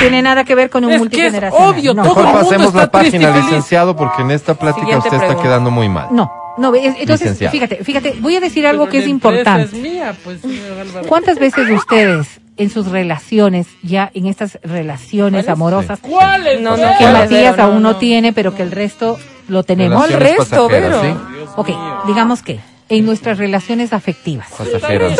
tiene 0.02 0.22
nada 0.22 0.44
que 0.44 0.54
ver 0.54 0.70
con 0.70 0.84
un 0.84 0.92
Es 0.92 0.98
que 0.98 0.98
es 0.98 1.02
multigeneracional. 1.04 1.59
Obvio, 1.68 1.94
no. 1.94 2.04
todo 2.04 2.16
Mejor 2.16 2.26
el 2.26 2.32
mundo 2.32 2.44
pasemos 2.50 2.68
está 2.68 2.80
la 2.80 2.92
página, 2.92 3.30
licenciado, 3.38 3.96
porque 3.96 4.22
en 4.22 4.32
esta 4.32 4.54
plática 4.56 4.86
Siguiente 4.86 5.08
usted 5.10 5.14
está 5.14 5.42
quedando 5.42 5.72
muy 5.72 5.90
mal. 5.90 6.08
No, 6.12 6.32
no, 6.58 6.74
es- 6.76 6.96
entonces, 7.00 7.22
Licenciado. 7.22 7.52
fíjate, 7.52 7.84
fíjate, 7.84 8.16
voy 8.20 8.36
a 8.36 8.40
decir 8.40 8.66
algo 8.68 8.84
Pero 8.86 8.92
que 8.92 8.98
es 9.00 9.04
la 9.06 9.10
importante. 9.12 9.64
Es 9.64 9.74
mía, 9.74 10.16
pues, 10.24 10.42
señor. 10.42 11.06
¿Cuántas 11.08 11.40
veces 11.40 11.70
ustedes 11.70 12.42
en 12.58 12.70
sus 12.70 12.88
relaciones, 12.88 13.68
ya 13.84 14.12
en 14.14 14.26
estas 14.26 14.60
relaciones 14.64 15.46
¿Cuáles? 15.46 15.50
amorosas, 15.50 16.00
¿Cuál 16.02 16.48
es? 16.48 16.60
No, 16.62 16.72
no, 16.72 16.84
que 16.98 16.98
¿cuáles, 17.00 17.14
Matías? 17.32 17.58
No, 17.58 17.64
aún 17.64 17.82
no 17.82 17.92
no. 17.94 17.96
tiene, 17.98 18.34
pero 18.34 18.54
que 18.56 18.64
el 18.64 18.72
resto 18.72 19.18
lo 19.48 19.64
tenemos? 19.64 20.04
el 20.10 20.14
Relaciones 20.20 20.50
resto, 20.50 20.68
Vero. 20.68 21.02
¿sí? 21.02 21.08
Ok, 21.56 21.70
digamos 22.08 22.42
que 22.44 22.60
en 22.90 23.06
nuestras 23.06 23.38
relaciones 23.38 23.94
afectivas. 23.94 24.48
Pasajeras. 24.58 25.20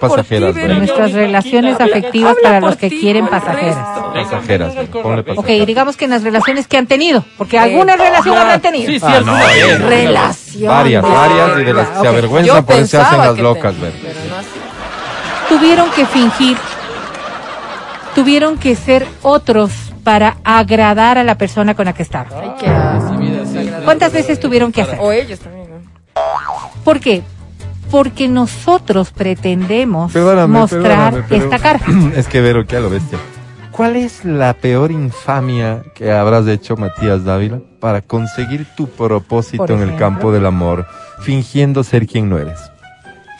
pasajeras. 0.00 0.56
En 0.56 0.78
nuestras 0.78 1.12
relaciones 1.12 1.80
afectivas 1.80 2.36
para 2.42 2.60
los 2.60 2.76
que 2.76 2.90
ti, 2.90 3.00
quieren 3.00 3.26
pasajeras. 3.26 3.86
Pasajeras, 4.14 4.74
Ok, 5.36 5.46
digamos 5.66 5.96
que 5.96 6.04
en 6.04 6.10
las 6.10 6.22
relaciones 6.22 6.68
que 6.68 6.76
han 6.76 6.86
tenido, 6.86 7.24
porque 7.38 7.58
alguna 7.58 7.96
relación 7.96 8.34
claro. 8.34 8.40
habrán 8.42 8.60
tenido. 8.60 8.86
Sí, 8.86 9.00
sí, 9.00 9.06
Ah. 9.08 9.78
Relación. 9.88 10.68
Varias, 10.68 11.02
varias 11.02 11.60
y 11.60 11.64
de 11.64 11.72
las 11.72 11.88
que 11.88 12.00
se 12.00 12.08
avergüenzan 12.08 12.64
por 12.64 12.74
eso 12.76 12.86
se 12.86 12.98
hacen 12.98 13.18
las 13.18 13.38
locas, 13.38 13.74
tuvieron 15.48 15.90
que 15.90 16.04
fingir, 16.06 16.58
tuvieron 18.14 18.58
que 18.58 18.76
ser 18.76 19.06
otros 19.22 19.72
para 20.04 20.36
agradar 20.44 21.16
a 21.18 21.24
la 21.24 21.36
persona 21.36 21.74
con 21.74 21.86
la 21.86 21.94
que 21.94 22.02
estaban. 22.02 22.28
¿Cuántas 23.84 24.12
veces 24.12 24.38
tuvieron 24.38 24.70
que 24.72 24.82
hacer? 24.82 24.98
O 25.00 25.12
ellos 25.12 25.38
también. 25.38 25.57
¿Por 26.88 27.00
qué? 27.00 27.22
Porque 27.90 28.28
nosotros 28.28 29.10
pretendemos 29.10 30.10
Perdóname, 30.10 30.58
mostrar 30.58 31.12
perdóname, 31.12 31.24
pero- 31.28 31.44
esta 31.44 31.58
cara. 31.62 31.80
Es 32.16 32.26
que 32.28 32.40
Vero, 32.40 32.66
que 32.66 32.76
a 32.76 32.80
lo 32.80 32.88
bestia. 32.88 33.18
¿cuál 33.72 33.94
es 33.96 34.24
la 34.24 34.54
peor 34.54 34.90
infamia 34.90 35.82
que 35.94 36.10
habrás 36.10 36.46
hecho, 36.46 36.78
Matías 36.78 37.24
Dávila, 37.24 37.60
para 37.78 38.00
conseguir 38.00 38.66
tu 38.74 38.88
propósito 38.88 39.66
en 39.68 39.80
el 39.82 39.96
campo 39.96 40.32
del 40.32 40.46
amor, 40.46 40.86
fingiendo 41.20 41.84
ser 41.84 42.06
quien 42.06 42.30
no 42.30 42.38
eres? 42.38 42.58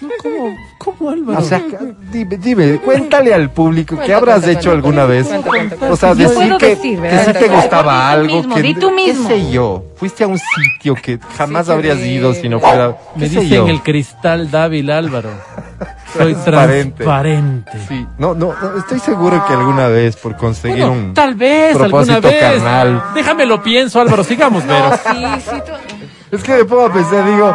No, 0.01 0.09
¿Cómo, 0.23 0.57
cómo 0.79 1.11
Álvaro? 1.11 1.41
O 1.41 1.43
sea, 1.43 1.61
dime, 2.13 2.37
dime, 2.37 2.79
cuéntale 2.79 3.35
al 3.35 3.51
público 3.51 3.99
qué 4.05 4.15
habrás 4.15 4.43
cuenta, 4.43 4.61
hecho 4.61 4.71
cuenta, 4.71 4.87
alguna 4.89 5.07
cuenta, 5.07 5.75
vez. 5.77 5.91
O 5.91 5.97
sea, 5.97 6.15
decir 6.15 6.35
puedo 6.37 6.59
que, 6.59 6.67
decir, 6.69 6.95
que 6.97 7.01
¿verdad? 7.01 7.25
sí 7.27 7.33
te 7.33 7.49
gustaba 7.49 8.11
algo, 8.11 8.37
mismo, 8.37 8.55
que 8.55 8.63
di 8.63 8.75
tú 8.75 8.91
mismo. 8.93 9.29
qué 9.29 9.35
sé 9.41 9.51
yo, 9.51 9.85
fuiste 9.97 10.23
a 10.23 10.29
un 10.29 10.39
sitio 10.39 10.95
que 10.95 11.19
jamás 11.37 11.69
habrías 11.69 11.99
ido 11.99 12.33
si 12.33 12.49
no 12.49 12.61
fuera, 12.61 12.97
Me 13.17 13.25
qué 13.25 13.29
sé 13.35 13.41
dicen 13.41 13.59
yo. 13.59 13.69
el 13.69 13.83
cristal 13.83 14.51
Dávila 14.51 14.99
Álvaro. 14.99 15.31
Soy 16.17 16.33
Transparente. 16.33 17.05
transparente. 17.05 17.73
Sí, 17.89 18.07
no, 18.19 18.35
no, 18.35 18.55
no, 18.63 18.79
estoy 18.79 18.99
seguro 19.01 19.45
que 19.47 19.53
alguna 19.53 19.89
vez 19.89 20.17
por 20.17 20.37
conseguir 20.37 20.79
Bueno, 20.87 20.93
un 21.09 21.15
tal 21.15 21.35
vez 21.35 21.73
alguna 21.75 21.89
propósito 21.91 22.29
vez. 22.29 22.41
carnal. 22.41 23.03
Déjame 23.15 23.45
lo 23.47 23.63
pienso, 23.63 24.01
Álvaro. 24.01 24.25
Sigamos, 24.25 24.63
pero. 24.67 24.91
Sí, 24.97 25.25
sí, 25.51 25.57
tú- 25.67 26.37
Es 26.37 26.43
que 26.43 26.53
me 26.57 26.65
pongo 26.65 26.87
a 26.87 26.93
pensar, 26.93 27.25
digo, 27.27 27.55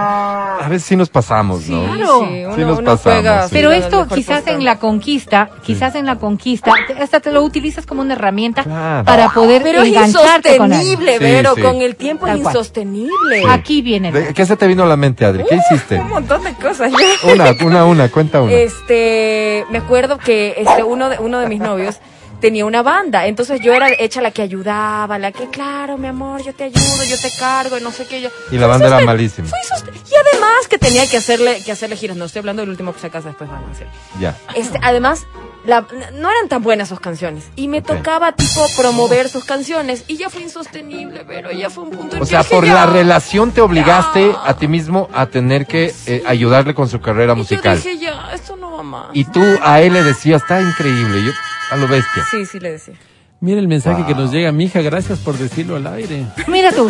a 0.62 0.68
veces 0.70 0.84
sí 0.88 0.96
nos 0.96 1.10
pasamos, 1.10 1.68
¿no? 1.68 1.84
Claro. 1.86 2.20
Sí, 2.28 2.44
uno, 2.46 2.56
Sí 2.56 2.62
nos 2.62 2.80
uno 2.80 2.92
pasamos, 2.92 3.02
juega 3.20 3.44
sí. 3.48 3.50
Pero 3.54 3.72
esto 3.72 4.08
quizás 4.08 4.48
en 4.48 4.64
la 4.64 4.80
conquista, 4.80 5.50
quizás 5.64 5.96
en 5.96 6.06
la 6.06 6.18
conquista, 6.18 6.74
hasta 7.02 7.20
te 7.20 7.32
lo 7.32 7.42
utilizas 7.44 7.86
como 7.86 8.02
una 8.02 8.14
herramienta 8.14 8.64
Claro. 8.64 9.06
para 9.06 9.30
poder 9.30 9.62
Pero 9.64 9.82
es 9.82 9.90
engancharte 9.90 10.58
con 10.58 10.72
alguien. 10.74 10.82
insostenible, 10.94 11.14
Sí, 11.18 11.24
Vero, 11.24 11.54
sí. 11.56 11.62
con 11.62 11.82
el 11.82 11.96
tiempo 11.96 12.28
es 12.28 12.38
insostenible. 12.38 13.44
Aquí 13.50 13.82
viene. 13.82 14.10
el- 14.10 14.14
¿De- 14.14 14.34
¿Qué 14.34 14.46
se 14.46 14.56
te 14.58 14.68
vino 14.68 14.84
a 14.84 14.88
la 14.88 14.98
mente, 14.98 15.26
Adri? 15.26 15.44
¿Qué 15.48 15.56
hiciste? 15.56 16.00
Un 16.00 16.10
montón 16.10 16.44
de 16.44 16.54
cosas. 16.56 16.92
Una, 17.24 17.46
una, 17.66 17.86
una, 17.86 18.10
cuenta 18.10 18.42
una. 18.42 18.52
Este, 18.54 19.66
me 19.72 19.78
acuerdo 19.80 20.18
que 20.18 20.56
este 20.58 20.84
uno 20.84 21.10
de 21.10 21.18
uno 21.20 21.40
de 21.40 21.48
mis 21.48 21.60
novios 21.60 22.00
tenía 22.44 22.66
una 22.66 22.82
banda, 22.84 23.26
entonces 23.26 23.62
yo 23.62 23.74
era 23.74 23.88
hecha 23.98 24.20
la 24.22 24.32
que 24.32 24.42
ayudaba, 24.42 25.18
la 25.18 25.32
que 25.32 25.50
claro, 25.50 25.98
mi 25.98 26.08
amor, 26.10 26.44
yo 26.44 26.54
te 26.54 26.66
ayudo, 26.66 27.04
yo 27.10 27.16
te 27.18 27.32
cargo, 27.40 27.78
y 27.78 27.82
no 27.82 27.90
sé 27.90 28.06
qué 28.06 28.20
yo. 28.20 28.28
Y 28.52 28.58
la 28.58 28.68
banda 28.68 28.88
era 28.88 29.00
malísima. 29.00 29.48
Y 29.48 30.14
además 30.30 30.68
que 30.70 30.78
tenía 30.78 31.08
que 31.08 31.16
hacerle 31.16 31.64
que 31.64 31.72
hacerle 31.72 31.96
giras, 31.96 32.18
no 32.18 32.26
estoy 32.26 32.40
hablando 32.42 32.62
del 32.62 32.70
último 32.70 32.94
que 32.94 33.00
se 33.00 33.10
casa 33.10 33.30
después 33.30 33.50
van 33.50 33.64
a 33.64 33.72
hacer. 33.72 33.88
Ya. 34.20 34.36
Este, 34.56 34.78
además 34.84 35.26
la- 35.66 35.86
no 36.16 36.30
eran 36.30 36.50
tan 36.50 36.62
buenas 36.64 36.90
sus 36.90 37.00
canciones 37.00 37.46
y 37.56 37.70
me 37.70 37.82
tocaba 37.82 38.34
tipo 38.34 38.62
promover 38.76 39.30
sus 39.30 39.46
canciones 39.46 40.04
y 40.10 40.18
ya 40.18 40.30
fue 40.30 40.42
insostenible, 40.42 41.24
pero 41.26 41.50
ya 41.54 41.70
fue 41.70 41.86
un 41.86 41.92
punto 41.92 42.18
O 42.18 42.20
que 42.20 42.26
sea, 42.26 42.40
dije, 42.40 42.54
por 42.54 42.66
ya. 42.66 42.74
la 42.74 42.86
relación 42.88 43.54
te 43.54 43.62
obligaste 43.62 44.36
a 44.46 44.54
ti 44.58 44.68
mismo 44.68 45.08
a 45.14 45.28
tener 45.28 45.66
que 45.66 45.94
eh, 46.08 46.22
ayudarle 46.28 46.74
con 46.76 46.90
su 46.90 47.00
carrera 47.00 47.32
Y 47.32 47.36
yo 47.36 47.38
musical. 47.38 47.78
dije 47.78 47.98
ya, 48.00 48.32
esto 48.34 48.58
no 48.58 48.74
va 48.76 48.84
más. 48.84 49.06
Y 49.14 49.24
tú 49.24 49.42
a 49.64 49.80
él 49.80 49.94
le 49.94 50.04
decías, 50.04 50.42
está 50.42 50.60
increíble, 50.62 51.24
yo 51.24 51.32
a 51.74 51.75
lo 51.75 51.88
bestia. 51.88 52.24
Sí, 52.32 52.46
sí 52.46 52.60
le 52.60 52.72
decía. 52.74 52.94
Mira 53.42 53.60
el 53.60 53.68
mensaje 53.68 54.00
Wow. 54.03 54.08
que 54.08 54.15
nos 54.15 54.32
llega, 54.32 54.51
mija. 54.51 54.82
Gracias 54.82 55.20
por 55.20 55.38
decirlo 55.38 55.75
al 55.75 55.86
aire. 55.88 56.25
Mira 56.48 56.72
tú. 56.72 56.89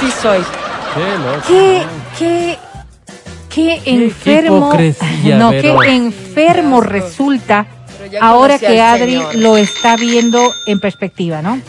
Sí 0.00 0.10
soy. 0.22 0.40
Qué 0.94 1.18
loco. 1.18 1.42
Qué, 1.48 1.86
qué, 2.18 2.58
qué 3.48 3.82
enfermo. 3.84 4.72
no, 5.38 5.50
qué 5.50 5.74
enfermo 5.94 6.80
resulta 6.80 7.66
ahora 8.20 8.58
que 8.58 8.80
Adri 8.80 9.12
Señor. 9.16 9.34
lo 9.36 9.56
está 9.56 9.96
viendo 9.96 10.52
en 10.66 10.80
perspectiva, 10.80 11.40
¿no? 11.42 11.60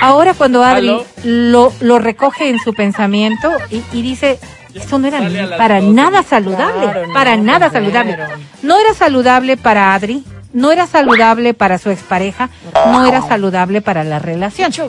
Ahora 0.00 0.34
cuando 0.34 0.64
Adri 0.64 0.88
¿Aló? 0.88 1.04
lo, 1.24 1.72
lo 1.80 1.98
recoge 1.98 2.48
en 2.50 2.58
su 2.58 2.72
pensamiento 2.74 3.50
y, 3.70 3.82
y 3.92 4.02
dice, 4.02 4.38
esto 4.76 4.98
no 4.98 5.08
era 5.08 5.56
para 5.56 5.80
nada 5.80 6.22
saludable, 6.22 6.82
Claro, 6.84 7.06
no, 7.06 7.14
para 7.14 7.36
nada 7.36 7.70
saludable. 7.70 8.16
No 8.62 8.78
era 8.78 8.94
saludable 8.94 9.56
para 9.56 9.94
Adri, 9.94 10.24
no 10.52 10.72
era 10.72 10.86
saludable 10.86 11.52
para 11.52 11.76
su 11.78 11.90
expareja, 11.90 12.48
no 12.86 13.04
era 13.06 13.20
saludable 13.20 13.82
para 13.82 14.04
la 14.04 14.18
relación. 14.18 14.70
Yo 14.72 14.88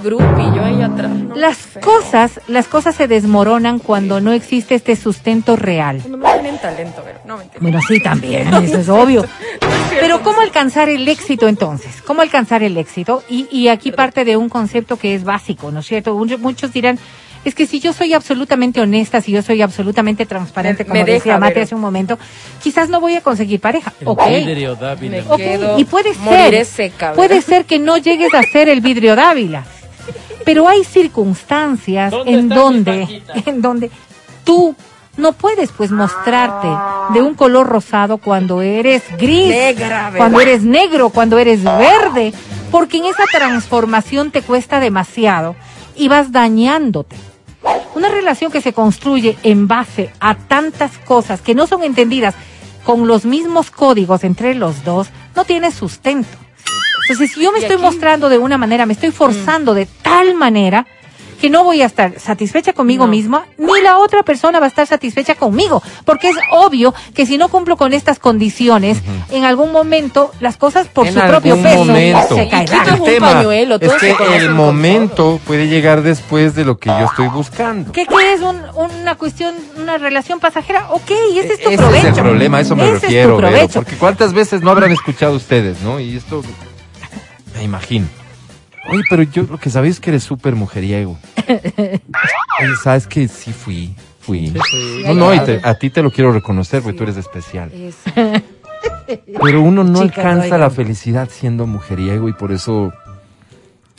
ahí 0.63 0.81
atrás. 0.81 1.11
no, 1.11 1.35
Las 1.35 1.57
feo. 1.57 1.81
cosas, 1.81 2.39
las 2.47 2.67
cosas 2.67 2.95
se 2.95 3.07
desmoronan 3.07 3.79
cuando 3.79 4.21
no 4.21 4.31
existe 4.31 4.75
este 4.75 4.95
sustento 4.95 5.55
real. 5.57 5.99
Cuando 5.99 6.17
me 6.19 6.33
tienen 6.33 6.57
talento, 6.61 7.01
pero 7.03 7.19
no. 7.25 7.39
Bueno, 7.59 7.79
sí, 7.85 7.99
también, 7.99 8.53
eso 8.63 8.77
es 8.77 8.87
obvio. 8.89 9.25
Pero 9.99 10.21
¿cómo 10.21 10.39
alcanzar 10.41 10.89
el 10.89 11.07
éxito 11.07 11.47
entonces? 11.47 12.01
¿Cómo 12.03 12.21
alcanzar 12.21 12.63
el 12.63 12.77
éxito? 12.77 13.23
Y, 13.27 13.47
y 13.51 13.67
aquí 13.67 13.91
parte 13.91 14.23
de 14.23 14.37
un 14.37 14.47
concepto 14.47 14.97
que 14.97 15.15
es 15.15 15.23
básico, 15.23 15.71
¿no 15.71 15.79
es 15.81 15.85
cierto? 15.87 16.15
Muchos 16.15 16.71
dirán, 16.71 16.97
es 17.47 17.55
que 17.55 17.65
si 17.67 17.79
yo 17.79 17.93
soy 17.93 18.13
absolutamente 18.13 18.81
honesta, 18.81 19.21
si 19.21 19.31
yo 19.31 19.41
soy 19.41 19.61
absolutamente 19.61 20.25
transparente, 20.25 20.83
Me- 20.83 20.89
como 20.89 21.03
me 21.03 21.11
decía 21.11 21.37
Vero. 21.37 21.61
hace 21.61 21.75
un 21.75 21.81
momento, 21.81 22.17
quizás 22.61 22.89
no 22.89 22.99
voy 22.99 23.15
a 23.15 23.21
conseguir 23.21 23.59
pareja. 23.59 23.93
El 24.01 24.07
Ok. 24.07 24.27
vidrio 24.27 24.75
Dávila. 24.75 25.17
Me 25.17 25.21
Ok, 25.23 25.37
quedo- 25.37 25.79
y 25.79 25.85
puede 25.85 26.13
ser, 26.13 26.67
puede 27.15 27.41
ser 27.41 27.65
que 27.65 27.79
no 27.79 27.97
llegues 27.97 28.33
a 28.33 28.41
ser 28.43 28.69
el 28.69 28.81
vidrio 28.81 29.15
Dávila, 29.15 29.63
pero 30.45 30.67
hay 30.67 30.83
circunstancias 30.83 32.11
¿Dónde 32.11 32.31
en 32.33 32.49
donde, 32.49 33.21
en 33.45 33.61
donde 33.61 33.91
tú 34.43 34.75
no 35.17 35.33
puedes 35.33 35.71
pues 35.71 35.89
mostrarte 35.91 36.67
de 37.13 37.21
un 37.21 37.33
color 37.33 37.67
rosado 37.67 38.17
cuando 38.17 38.61
eres 38.61 39.03
gris, 39.17 39.53
cuando 40.15 40.39
eres 40.41 40.63
negro, 40.63 41.09
cuando 41.09 41.39
eres 41.39 41.63
verde, 41.63 42.33
porque 42.71 42.97
en 42.97 43.05
esa 43.05 43.23
transformación 43.31 44.29
te 44.31 44.41
cuesta 44.43 44.79
demasiado 44.79 45.55
y 45.95 46.07
vas 46.07 46.31
dañándote. 46.31 47.15
Una 47.97 48.09
relación 48.09 48.51
que 48.51 48.61
se 48.61 48.73
construye 48.73 49.39
en 49.41 49.67
base 49.67 50.11
a 50.19 50.35
tantas 50.35 50.99
cosas 50.99 51.41
que 51.41 51.55
no 51.55 51.65
son 51.65 51.81
entendidas 51.83 52.35
con 52.83 53.07
los 53.07 53.25
mismos 53.25 53.71
códigos 53.71 54.23
entre 54.23 54.53
los 54.53 54.83
dos, 54.83 55.07
no 55.35 55.45
tiene 55.45 55.71
sustento. 55.71 56.29
Entonces, 57.09 57.33
si 57.33 57.41
yo 57.41 57.51
me 57.51 57.57
estoy 57.57 57.77
aquí- 57.77 57.81
mostrando 57.83 58.29
de 58.29 58.37
una 58.37 58.59
manera, 58.59 58.85
me 58.85 58.93
estoy 58.93 59.09
forzando 59.09 59.73
de 59.73 59.87
tal 60.03 60.35
manera 60.35 60.85
que 61.39 61.49
no 61.49 61.63
voy 61.63 61.81
a 61.81 61.85
estar 61.85 62.19
satisfecha 62.19 62.73
conmigo 62.73 63.05
No. 63.05 63.11
misma, 63.11 63.45
ni 63.57 63.81
la 63.81 63.97
otra 63.99 64.23
persona 64.23 64.59
va 64.59 64.65
a 64.65 64.69
estar 64.69 64.87
satisfecha 64.87 65.35
conmigo, 65.35 65.81
porque 66.05 66.29
es 66.29 66.35
obvio 66.51 66.93
que 67.13 67.25
si 67.25 67.37
no 67.37 67.49
cumplo 67.49 67.77
con 67.77 67.93
estas 67.93 68.19
condiciones, 68.19 69.01
en 69.29 69.43
algún 69.45 69.71
momento 69.71 70.31
las 70.39 70.57
cosas 70.57 70.87
por 70.87 71.07
en 71.07 71.13
su 71.13 71.19
propio 71.21 71.55
peso 71.61 71.77
momento. 71.85 72.35
se 72.35 72.49
caerán. 72.49 72.87
es 72.87 72.93
El 72.93 73.03
tema 73.03 73.33
pañuelo, 73.33 73.75
es 73.79 73.93
que 73.93 74.15
el 74.37 74.49
momento 74.51 75.39
puede 75.45 75.67
llegar 75.67 76.01
después 76.01 76.55
de 76.55 76.65
lo 76.65 76.77
que 76.77 76.89
yo 76.89 77.05
estoy 77.05 77.27
buscando. 77.27 77.91
¿Qué, 77.91 78.05
qué 78.05 78.33
es 78.33 78.41
un- 78.41 78.61
una 78.75 79.15
cuestión, 79.15 79.53
una 79.77 79.97
relación 79.97 80.39
pasajera? 80.39 80.87
Ok, 80.91 81.11
ese 81.35 81.53
es 81.53 81.61
tu 81.61 81.69
Ese 81.69 81.77
provecho. 81.77 82.07
es 82.07 82.17
el 82.17 82.23
problema, 82.23 82.57
a 82.57 82.61
eso 82.61 82.75
me 82.75 82.83
Ese 82.83 82.93
es 82.95 82.99
tu 83.01 83.05
refiero, 83.07 83.37
Vero, 83.37 83.67
porque 83.73 83.95
cuántas 83.95 84.33
veces 84.33 84.61
no 84.61 84.71
habrán 84.71 84.91
escuchado 84.91 85.35
ustedes, 85.35 85.81
¿no? 85.81 85.99
Y 85.99 86.15
esto 86.17 86.41
me 87.55 87.63
imagino. 87.63 88.07
Oye, 88.89 89.01
pero 89.09 89.23
yo 89.23 89.43
lo 89.43 89.57
que 89.57 89.69
sabéis 89.69 89.95
es 89.95 89.99
que 89.99 90.09
eres 90.11 90.23
súper 90.23 90.55
mujeriego. 90.55 91.17
Oye, 91.47 92.75
sabes 92.83 93.07
que 93.07 93.27
sí 93.27 93.51
fui, 93.53 93.93
fui. 94.19 94.53
Sí, 94.69 95.03
No, 95.05 95.13
no, 95.13 95.33
y 95.33 95.39
te- 95.41 95.61
a 95.63 95.75
ti 95.75 95.89
te 95.89 96.01
lo 96.01 96.11
quiero 96.11 96.31
reconocer 96.31 96.81
porque 96.81 96.97
tú 96.97 97.03
eres 97.03 97.17
especial. 97.17 97.71
Eso. 97.73 98.11
Pero 99.41 99.61
uno 99.61 99.83
no 99.83 100.03
Chicas, 100.03 100.17
alcanza 100.17 100.45
oigan. 100.45 100.59
la 100.59 100.69
felicidad 100.69 101.29
siendo 101.31 101.65
mujeriego 101.67 102.27
y 102.29 102.33
por 102.33 102.51
eso 102.51 102.91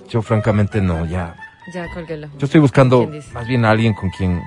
yo 0.09 0.22
francamente 0.22 0.81
no, 0.81 1.05
ya. 1.07 1.35
Ya 1.74 1.87
colgué 1.92 2.16
la 2.16 2.29
Yo 2.38 2.44
estoy 2.46 2.61
buscando 2.61 3.11
más 3.35 3.46
bien 3.46 3.64
a 3.64 3.70
alguien 3.70 3.92
con 3.94 4.11
quien 4.11 4.40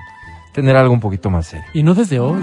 tener 0.52 0.76
algo 0.76 0.92
un 0.94 1.00
poquito 1.00 1.30
más 1.30 1.46
serio. 1.46 1.66
Y 1.72 1.82
no 1.82 1.94
desde 1.94 2.18
hoy. 2.18 2.42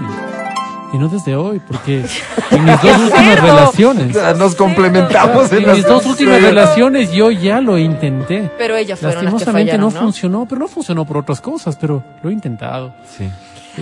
Y 0.92 0.98
no 0.98 1.08
desde 1.08 1.36
hoy, 1.36 1.60
porque 1.60 2.04
en 2.50 2.64
mis 2.64 2.82
dos 2.82 2.98
últimas 2.98 3.40
relaciones. 3.40 4.16
Nos 4.36 4.54
complementamos 4.56 5.52
en 5.52 5.58
En 5.58 5.66
las 5.66 5.76
mis 5.76 5.86
dos 5.86 6.04
últimas 6.06 6.42
relaciones 6.42 7.12
yo 7.12 7.30
ya 7.30 7.60
lo 7.60 7.78
intenté. 7.78 8.50
Pero 8.58 8.76
ellas 8.76 8.98
fueron 8.98 9.14
las 9.16 9.20
que 9.20 9.38
Lastimosamente 9.38 9.72
fallaron, 9.72 9.92
no, 9.94 10.00
¿no? 10.00 10.06
funcionó, 10.06 10.46
pero 10.46 10.58
no 10.58 10.68
funcionó 10.68 11.04
por 11.04 11.18
otras 11.18 11.40
cosas, 11.40 11.76
pero 11.80 12.02
lo 12.22 12.30
he 12.30 12.32
intentado. 12.32 12.92
Sí. 13.16 13.28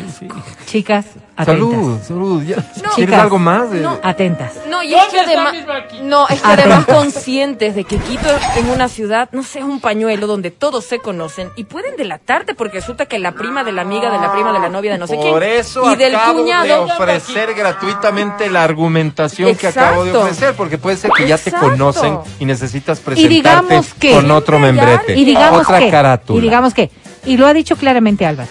Sí, 0.07 0.17
sí. 0.21 0.29
Chicas, 0.67 1.07
atentas. 1.37 1.47
Salud, 1.47 1.99
salud. 2.07 2.43
Ya. 2.43 2.57
No. 2.57 2.63
¿Quieres 2.65 2.95
Chicas. 2.97 3.21
algo 3.21 3.39
más? 3.39 3.71
de- 3.71 3.81
No. 3.81 3.99
Atentas. 4.03 4.53
No, 4.69 4.83
y 4.83 4.95
es 4.95 5.05
que 5.07 5.17
¿Dónde 5.17 5.33
está 5.35 5.49
además, 5.49 5.85
no, 6.03 6.29
es 6.29 6.41
que 6.41 6.47
además 6.49 6.85
conscientes 6.87 7.75
de 7.75 7.85
que 7.85 7.99
Quito 7.99 8.29
en 8.57 8.69
una 8.71 8.89
ciudad, 8.89 9.29
no 9.33 9.43
sé, 9.43 9.59
es 9.61 9.65
un 9.65 9.81
pañuelo 9.81 10.27
donde 10.27 10.51
todos 10.51 10.85
se 10.85 10.99
conocen 10.99 11.51
y 11.57 11.65
pueden 11.65 11.97
delatarte 11.97 12.55
porque 12.55 12.79
resulta 12.79 13.07
que 13.07 13.19
la 13.19 13.33
prima 13.33 13.65
de 13.65 13.73
la 13.73 13.83
amiga 13.83 14.11
de 14.11 14.19
la 14.19 14.33
prima 14.33 14.53
de 14.53 14.59
la 14.61 14.69
novia 14.69 14.93
de 14.93 14.99
no 14.99 15.07
sé 15.07 15.17
quién 15.19 15.33
Por 15.33 15.43
eso 15.43 15.93
y 15.93 15.97
del 15.97 16.15
acabo 16.15 16.41
cuñado 16.41 16.65
de 16.87 16.93
ofrecer 16.93 17.55
gratuitamente 17.55 18.51
la 18.51 18.63
argumentación 18.65 19.55
que 19.57 19.67
acabo 19.69 20.05
de 20.05 20.17
ofrecer, 20.17 20.55
porque 20.55 20.79
puede 20.79 20.97
ser 20.97 21.11
que 21.13 21.27
ya 21.27 21.39
te 21.39 21.53
conocen 21.53 22.19
y 22.39 22.45
necesitas 22.45 22.99
Y 22.99 23.03
presentarte 23.03 23.35
digamos 23.35 23.95
que- 23.95 24.13
con 24.15 24.31
otro 24.31 24.59
membrete, 24.59 25.17
Y 25.17 25.25
digamos 25.25 25.63
otra 25.63 25.79
que, 25.81 25.91
carátula. 25.91 26.39
y 26.39 26.43
digamos 26.43 26.75
que, 26.75 26.91
y 27.25 27.37
lo 27.37 27.47
ha 27.47 27.53
dicho 27.53 27.77
claramente 27.77 28.27
Álvaro. 28.27 28.49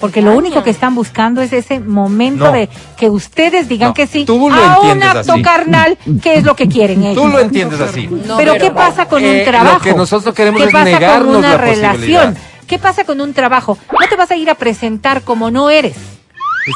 Porque 0.00 0.22
lo 0.22 0.36
único 0.36 0.62
que 0.62 0.70
están 0.70 0.94
buscando 0.94 1.42
es 1.42 1.52
ese 1.52 1.80
momento 1.80 2.44
No. 2.46 2.52
de 2.52 2.68
que 2.96 3.10
ustedes 3.10 3.68
digan 3.68 3.88
No, 3.88 3.94
que 3.94 4.06
sí 4.06 4.24
tú 4.24 4.48
lo 4.48 4.54
a 4.54 4.80
un 4.80 5.02
acto 5.02 5.32
así. 5.32 5.42
carnal, 5.42 5.98
que 6.22 6.34
es 6.36 6.44
lo 6.44 6.54
que 6.54 6.68
quieren 6.68 7.02
ellos. 7.02 7.20
Tú 7.22 7.28
lo 7.28 7.40
entiendes 7.40 7.80
así. 7.80 8.06
No, 8.06 8.36
pero, 8.36 8.52
pero- 8.52 8.64
¿qué 8.64 8.70
pasa 8.70 9.06
con 9.06 9.24
Eh, 9.24 9.30
un 9.30 9.38
lo 9.38 9.44
trabajo? 9.44 9.80
que 9.80 9.94
nosotros 9.94 10.34
queremos 10.34 10.60
¿Qué 10.60 10.66
es 10.68 10.72
pasa 10.72 10.84
negarnos 10.84 11.26
con 11.28 11.36
una 11.38 11.48
la 11.50 11.56
relación? 11.58 12.36
¿Qué 12.68 12.78
pasa 12.78 13.04
con 13.04 13.20
un 13.20 13.32
trabajo? 13.34 13.76
No 13.90 14.08
te 14.08 14.14
vas 14.14 14.30
a 14.30 14.36
ir 14.36 14.48
a 14.50 14.54
presentar 14.54 15.22
como 15.22 15.50
no 15.50 15.68
eres. 15.70 15.96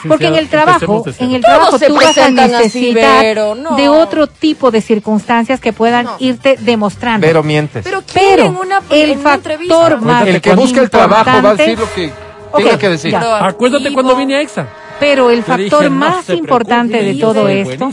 Porque 0.08 0.26
en 0.26 0.37
el 0.37 0.48
trabajo, 0.48 1.04
en 1.18 1.35
el 1.35 1.42
trabajo 1.42 1.78
tú 1.78 1.94
vas 1.94 2.16
a 2.16 2.24
así, 2.24 2.32
necesitar 2.35 3.37
no. 3.58 3.76
de 3.76 3.88
otro 3.90 4.26
tipo 4.26 4.70
de 4.70 4.80
circunstancias 4.80 5.61
que 5.61 5.72
puedan 5.74 6.06
No. 6.06 6.16
irte 6.18 6.56
demostrando. 6.58 7.26
Pero 7.26 7.42
mientes. 7.42 7.85
Pero, 7.85 8.02
Pero 8.12 8.37
¿quién 8.37 8.46
en 8.46 8.56
una, 8.56 8.80
el 8.90 9.11
en 9.11 9.20
una 9.20 9.30
factor 9.30 10.00
más 10.00 10.26
el 10.26 10.40
que 10.40 10.54
busca 10.54 10.80
el 10.80 10.88
trabajo 10.90 11.42
va 11.42 11.50
a 11.50 11.54
decir 11.54 11.78
lo 11.78 11.92
que 11.92 12.11
Ok, 12.52 12.62
tenga 12.62 12.78
que 12.78 12.88
decir. 12.88 13.10
ya. 13.10 13.46
Acuérdate 13.46 13.92
cuando 13.92 14.16
vine 14.16 14.36
a 14.36 14.40
EXA. 14.42 14.66
Pero 15.00 15.30
el 15.30 15.42
factor 15.42 15.80
dije, 15.80 15.90
no 15.90 15.96
más 15.96 16.28
importante 16.30 17.02
de 17.02 17.14
todo 17.14 17.48
esto 17.48 17.90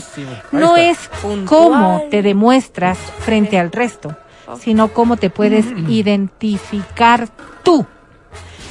no 0.52 0.76
es 0.76 0.96
Puntual. 1.20 1.44
cómo 1.46 2.04
te 2.08 2.22
demuestras 2.22 2.98
frente 3.18 3.58
al 3.58 3.72
resto, 3.72 4.14
sino 4.60 4.88
cómo 4.88 5.16
te 5.16 5.28
puedes 5.28 5.66
identificar 5.88 7.28
tú, 7.64 7.84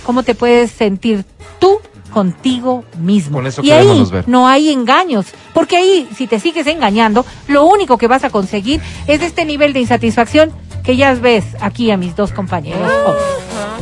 cómo 0.06 0.24
te 0.24 0.36
puedes 0.36 0.72
sentir 0.72 1.26
tú 1.60 1.80
contigo 2.12 2.86
mismo. 2.98 3.38
Con 3.40 3.48
eso 3.48 3.62
y 3.62 3.72
ahí 3.72 3.86
queremos 3.86 4.12
ver. 4.12 4.30
no 4.30 4.48
hay 4.48 4.70
engaños, 4.72 5.26
porque 5.54 5.76
ahí 5.76 6.08
si 6.16 6.26
te 6.28 6.40
sigues 6.40 6.66
engañando, 6.68 7.26
lo 7.48 7.66
único 7.66 7.98
que 7.98 8.08
vas 8.08 8.24
a 8.24 8.30
conseguir 8.30 8.80
es 9.08 9.22
este 9.22 9.44
nivel 9.44 9.74
de 9.74 9.82
insatisfacción 9.82 10.52
que 10.84 10.96
ya 10.96 11.14
ves 11.14 11.44
aquí 11.60 11.92
a 11.92 11.98
mis 11.98 12.16
dos 12.16 12.32
compañeros. 12.32 12.90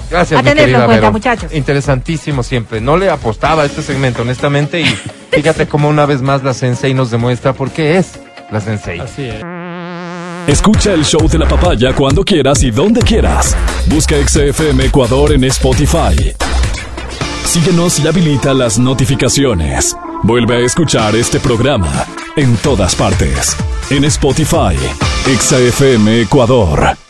Gracias, 0.09 0.39
A 0.39 0.43
mi 0.43 0.49
tenerlo 0.49 0.63
querida 0.63 0.79
en 0.79 0.85
cuenta, 0.85 1.01
Vero. 1.01 1.11
muchachos. 1.11 1.53
Interesantísimo 1.53 2.43
siempre. 2.43 2.81
No 2.81 2.97
le 2.97 3.09
apostaba 3.09 3.63
a 3.63 3.65
este 3.65 3.81
segmento, 3.81 4.21
honestamente, 4.21 4.81
y 4.81 4.85
fíjate 5.31 5.67
cómo 5.67 5.89
una 5.89 6.05
vez 6.05 6.21
más 6.21 6.43
la 6.43 6.53
Sensei 6.53 6.93
nos 6.93 7.11
demuestra 7.11 7.53
por 7.53 7.71
qué 7.71 7.97
es 7.97 8.13
la 8.51 8.61
Sensei. 8.61 8.99
Así 8.99 9.25
es. 9.25 9.41
Escucha 10.47 10.93
el 10.93 11.03
show 11.03 11.27
de 11.27 11.37
la 11.37 11.47
papaya 11.47 11.93
cuando 11.93 12.23
quieras 12.23 12.63
y 12.63 12.71
donde 12.71 13.01
quieras. 13.01 13.55
Busca 13.87 14.15
XFM 14.25 14.85
Ecuador 14.85 15.33
en 15.33 15.43
Spotify. 15.43 16.33
Síguenos 17.43 17.99
y 17.99 18.07
habilita 18.07 18.53
las 18.53 18.79
notificaciones. 18.79 19.95
Vuelve 20.23 20.57
a 20.57 20.59
escuchar 20.59 21.15
este 21.15 21.39
programa 21.39 22.05
en 22.35 22.55
todas 22.57 22.95
partes. 22.95 23.55
En 23.89 24.03
Spotify, 24.05 24.75
XFM 25.25 26.21
Ecuador. 26.21 27.06